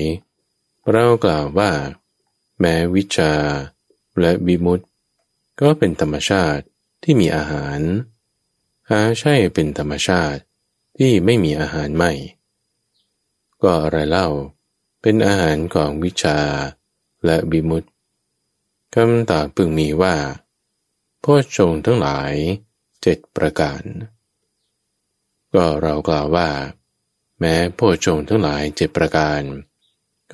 [0.93, 1.73] เรากล่าวว่า
[2.61, 3.33] แม้วิชา
[4.21, 4.85] และวิมุตติ
[5.61, 6.65] ก็เป็นธรรมชาติ
[7.03, 7.81] ที่มีอาหาร
[8.91, 10.41] หาใช่เป็นธรรมชาติ
[10.99, 12.13] ที่ไม่มีอาหารไม่
[13.63, 14.29] ก็อะไรเล่า
[15.03, 16.39] เป็นอาหารของวิชา
[17.25, 17.85] และบิมุต
[18.95, 20.17] คำตอบพึงมีว่า
[21.25, 22.33] พ่อชงทั้งหลาย
[23.03, 23.83] เจ็ดประการ
[25.55, 26.49] ก็เรากล่าวว่า
[27.41, 29.43] แม้พ่อชงทั้งหลายเจ็ดประการ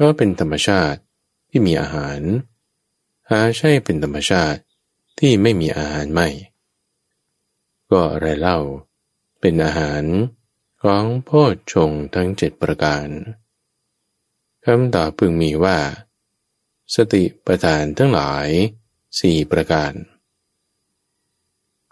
[0.00, 1.00] ก็เป็นธรรมชาติ
[1.48, 2.20] ที่มีอาหาร
[3.30, 4.60] หาใช่เป็นธรรมชาติ
[5.18, 6.28] ที่ไม่มีอาหารไม่
[7.90, 8.58] ก็อะไรเล่า
[9.40, 10.04] เป็นอาหาร
[10.82, 11.42] ของโพ่อ
[11.72, 13.08] ชงทั้งเจ็ดประการ
[14.64, 15.78] คำตอบพึงมีว่า
[16.94, 18.48] สติปัฏฐานทั้งหลาย
[19.20, 19.92] สี่ประการ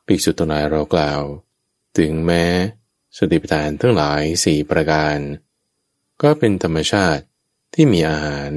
[0.06, 1.22] ภิกษุตนายเรากล่าว
[1.98, 2.44] ถึงแม้
[3.16, 5.16] สติปัฏฐานทั้งหลายสี่ประการ
[6.22, 7.24] ก็เป็นธรรมชาติ
[7.74, 8.52] ที่มีอาหาร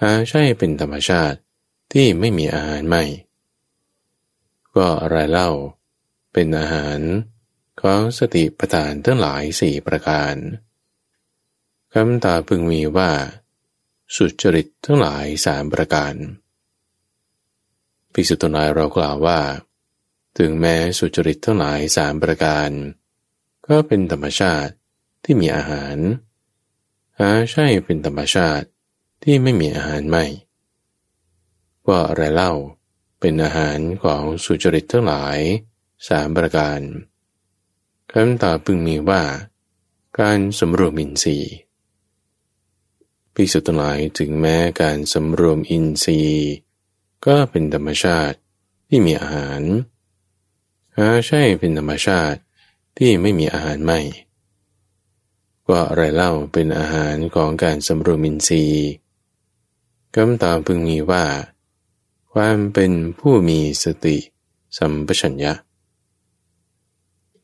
[0.00, 1.38] หาใช่เป็นธรรมชาติ
[1.92, 3.04] ที่ไม่มีอาหารไม่
[4.76, 5.50] ก็อะไรเล่า
[6.32, 7.00] เป็นอาหาร
[7.80, 10.34] ของสติปัฏฐานทั้งหลายสี่ประการ
[11.92, 13.10] คำตาพึงมีว่า
[14.16, 16.14] สุจริตทั้งหลายสามประการ
[18.12, 19.40] ภิกษุตนายเรากล่าวว่า
[20.38, 22.70] ถึงแม้สุจริตทั้งหลายสามประการ
[23.66, 24.72] ก็เป็นธรรมชาติ
[25.24, 25.96] ที่มีอาหาร
[27.18, 28.66] หาใช่เป็นธรรมชาติ
[29.22, 30.24] ที่ไม่มีอาหารไม่
[31.86, 32.52] ว่าอะไรเล่า
[33.20, 35.38] เป็นอาหารของสุจริตทั้งหลาย
[36.08, 36.80] สามประการ
[38.12, 39.22] คำตอบพึงมีว่า
[40.20, 41.52] การสำรวมอินทรีย์
[43.34, 46.48] ภิกษุทั้งหลายถึงแม้การสำรวมอินทรีย์
[47.26, 48.36] ก็เป็นธรรมชาติ
[48.88, 49.62] ที่มีอาหาร
[50.96, 52.40] หาใช่เป็นธรรมชาติ
[52.98, 54.00] ที่ไม่มีอาหารไม่
[55.68, 58.88] ก็อะไรเล่าเป็นอาหารของการสำรวมอินทรีย์
[60.14, 61.24] คำตอบพึงมีว่า
[62.32, 64.16] ความเป็นผู้มีสติ
[64.78, 65.52] สัมปชัญญะ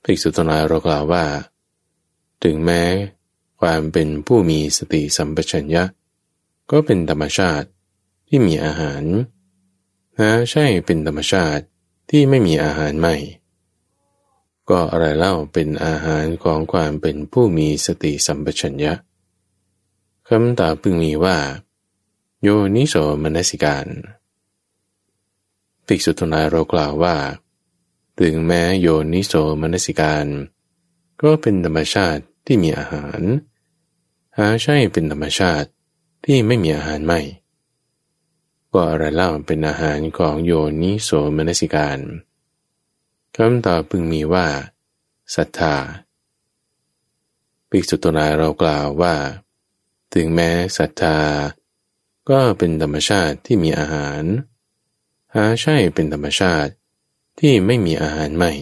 [0.03, 1.25] ภิกษุทั้งหลายเรากล่าวว่า
[2.43, 2.83] ถึงแม้
[3.61, 5.85] ความเป็นผู้มีสติสัมปชัญญะ
[6.71, 7.69] ก็เป็นธรรมชาติ
[8.29, 9.03] ที่มีอาหาร
[10.21, 11.65] นะใช่เป็นธรรมชาติ
[12.11, 13.15] ที่ไม่มีอาหารไม่
[14.69, 18.93] ก็อะไรเล่าเป็นอาหารของความเป็นผู้มีสติสัมปชัญญะ
[20.29, 21.37] คำตอบพึงมีว่า
[22.43, 23.87] โยนิโสมนสิการ
[25.87, 27.17] ภิกษุทนายเรากล่าวว่า
[28.21, 30.27] ถึงแม้โยนิโสมนสิการ
[31.23, 33.23] ก็เป็นธรรมชาติที่มีอาหาร
[34.37, 35.69] หาใช่เป็นธรรมชาติ
[36.25, 37.21] ที่ไม่มีอาหารไม่
[38.73, 40.53] ก็อะไรเล่าเป็นอาหารของโย
[40.83, 41.99] นิโสมนสิการ
[43.39, 44.47] คำตอบพึงมีว่า
[45.37, 45.77] ศรัทธา
[47.71, 49.15] ภิกษุตนาเรากล่าวว่า
[50.15, 51.19] ถึงแม้ศรัทธา
[52.31, 54.23] ก็เป็นธรรมชาติที่มีอาหาร
[55.35, 56.73] หาใช่เป็นธรรมชาติ
[57.41, 58.53] ที่ไม่มีอาหารไม่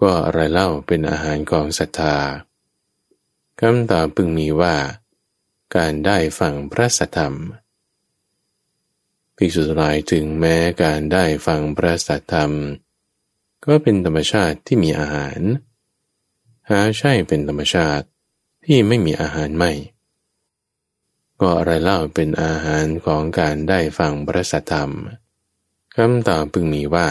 [0.00, 2.16] ก็อะไรเล่าเป็นอาหารของศรัทธา
[3.60, 4.76] คำตอบพึงมีว่า
[5.76, 7.34] การได้ฟังพระสัธรรม
[9.36, 12.52] ภิกษุทั้งหลายถึงแม้การได้ฟังพระสัธรรม
[13.64, 15.40] ก็เป็นธรรมชาติที่มีอาหาร
[16.70, 18.06] หาใช่เป็นธรรมชาติ
[18.64, 19.72] ที่ไม่มีอาหารไม่
[21.40, 24.90] ก็อะไรเล่าเป็นอาหารของการได้ฟังพระสัทธรรม
[25.96, 27.08] คำตอบพึงมีว่า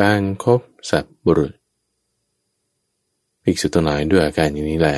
[0.00, 1.52] การครบสัตบุรุษ
[3.42, 4.90] ภิกษุทั้งหลายด้วยอาการอย่างนี้แหล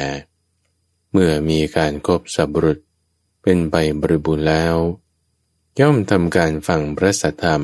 [1.13, 2.79] เมื่อมีการครบสัตบุรุษ
[3.43, 4.77] เป็นไปบริบูรณ์แล้ว
[5.81, 7.63] ย่อมทำการฟังพระสัทธรรม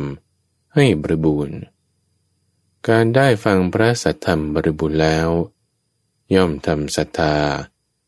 [0.74, 1.59] ให้บริบูรณ์
[2.93, 5.28] การได้ฟังพระสัทธรรมบริบูรณ์แล้ว
[6.34, 7.37] ย่อมทำศรัทธา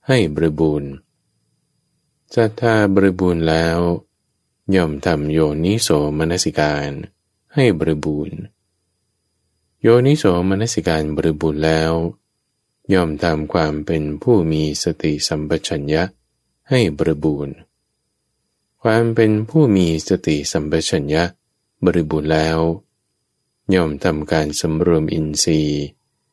[0.06, 0.90] ให้บริบูรณ์
[2.36, 3.78] ศรัทธาบริบูรณ์แล้ว
[4.74, 6.90] ย่อมทำโยนิโสมนสิการ
[7.54, 8.38] ให้บริบูรณ์
[9.82, 11.92] โยนิโสมนสิการบริบูรณ์แล้ว
[12.92, 16.02] ย่อมทำความเป็นผู้มีสติสัมปชัญญะ
[16.70, 17.54] ให้บริบูรณ์
[18.82, 21.24] ความเป็นผู้มีสติสัมปชัญญะ
[21.84, 22.58] บริบูรณ์แล้ว
[23.74, 25.82] ย่อมทำการสำรวมอินทรีย์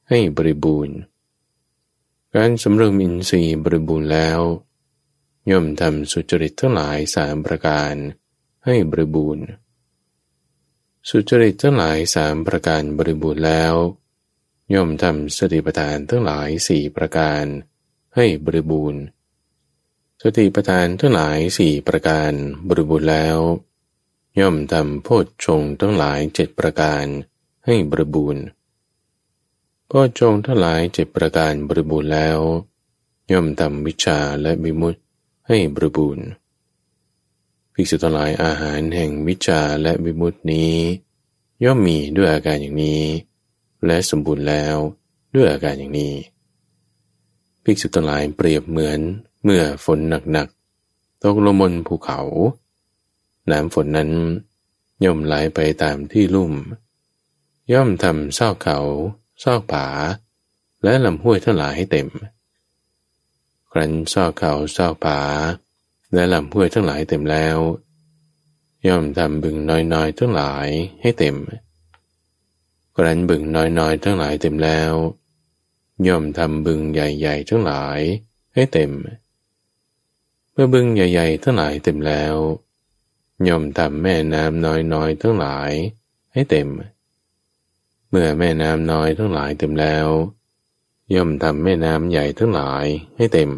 [0.10, 0.98] ให้บริบูรณ์
[2.36, 4.40] การสำรวมอินทรีย์บริบูรณ์แล้ว
[5.52, 7.94] ย่อมทำสุจริตทั้งหลายสามประการ
[8.66, 9.46] ให้บริบูรณ์
[11.10, 13.74] สุจริตทั้งหลายสามประการบริบูรณ์แล้ว
[14.74, 17.44] ย่อมทำสติปัฏฐานทั้งหลายสี่ประการ
[18.16, 19.02] ให้บริบูรณ์
[20.22, 22.32] สติปัฏฐานทั้งหลายสี่ประการ
[22.68, 23.38] บริบูรณ์แล้ว
[24.40, 27.06] ย่อมทำโพชฌงทั้งหลายเจ็ดประการ
[27.66, 28.44] ให้บริบูรณ์
[29.88, 32.40] โพชฌงทั้งหลายเจ็ดประการบริบูรณ์แล้ว
[33.32, 34.96] ย่อมทำวิชาและมิมุต
[35.48, 36.28] ให้บริบูรณ์
[37.74, 40.76] ภิกษุทั้งหลายอาหารแห่งวิชาและวิมุตินี้
[41.64, 43.04] ย่อมมีด้วยอาการอย่างนี้
[43.86, 44.76] และสมบูรณ์แล้ว
[45.36, 46.14] ด้วยอาการอย่างนี้
[47.64, 49.00] ภิกษุทั้งหลายเปรียบเหมือน
[49.44, 50.00] เมื่อฝน
[50.32, 52.20] หนักๆตกลงบนภูเขา
[53.52, 54.12] น้ำฝนนั้น
[55.04, 56.54] ย่อมไหลไปตามที่ลุ่ม
[57.74, 58.80] ย่อมทำซอกเขา
[59.44, 59.88] ซอกผา
[60.84, 62.08] และลำห้วยทั้งหลายให้เต็ม
[63.72, 65.22] ครั้นซอกเขาซอกผา
[66.14, 67.58] และลำห้วยทั้งหลายเต็มแล้ว
[68.88, 69.56] ย่อมทำบึง
[69.94, 70.68] น้อยๆทั้งหลาย
[71.02, 71.36] ให้เต็ม
[72.96, 74.94] กรันบึงน้อยๆทั้งหลายเต็มแล้ว
[76.08, 78.00] ย่อมทำบึงใหญ่ๆทั้งหลาย
[78.54, 78.92] ให้เต็ม
[80.52, 82.36] เมื่อบึงใหญ่ ๆทั้งหลายเต็มแล้ว
[83.48, 85.72] ย่อมทำแม่น้ำน้อยๆทั้งหลาย
[86.34, 86.68] ให้เต็ม
[88.10, 90.08] เมื่อแม่น้ำน้อยทั้งหลายเต็มแล้ว
[91.16, 92.86] ย่อมทำแม่น้ำใหญ่ทั้งหลาย
[93.18, 93.52] ให้เต็ม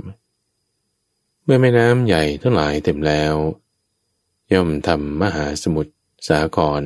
[1.43, 3.33] เมื่อแม่น้ำใหญ่ทั้งหลายเต็มแล้ว
[4.53, 5.93] ย่อมทำมหาสมุทร
[6.27, 6.83] สาคร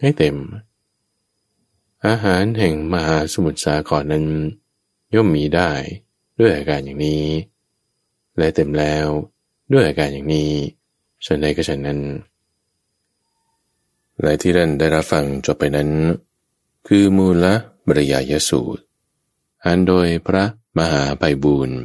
[0.00, 0.36] ให้เต็ม
[2.06, 4.26] อาหารแห่งมหาสมุทรสาครนั้น
[5.14, 5.70] ย่อมมีได้
[6.38, 7.26] ด้วยอาการอย่างนี้
[8.38, 9.06] และเต็มแล้ว
[9.72, 10.52] ด้วยอาการอย่างนี้
[11.24, 12.00] ฉันใดก็ฉันนั้น
[14.20, 15.90] และที่ท่านได้รับฟังจบไปนั้น
[16.86, 17.46] คือมูล
[17.88, 18.82] บริยายสูตร
[19.64, 20.44] อ่านโดยพระ
[20.78, 21.78] มหาไพบูรณ์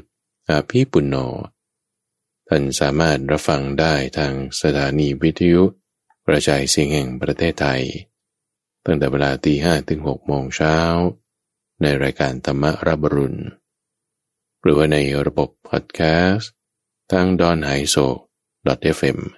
[0.50, 1.16] อภีปุณโญ
[2.48, 5.64] ท่านสามารถรับฟังได้ทางสถานีวิทยุ
[6.28, 7.84] กระจายเสียงแห่งประเทศไทย
[8.86, 10.78] ตั้งแต่เวลาตีห้ถึงหกโมงเช้า
[11.82, 13.42] ในรายการธรรมรับรุณ
[14.62, 16.02] หรือว่าในระบบพอดแค
[16.32, 16.52] สต์
[17.12, 17.96] ทางดอนไฮโซ
[18.66, 19.34] .fm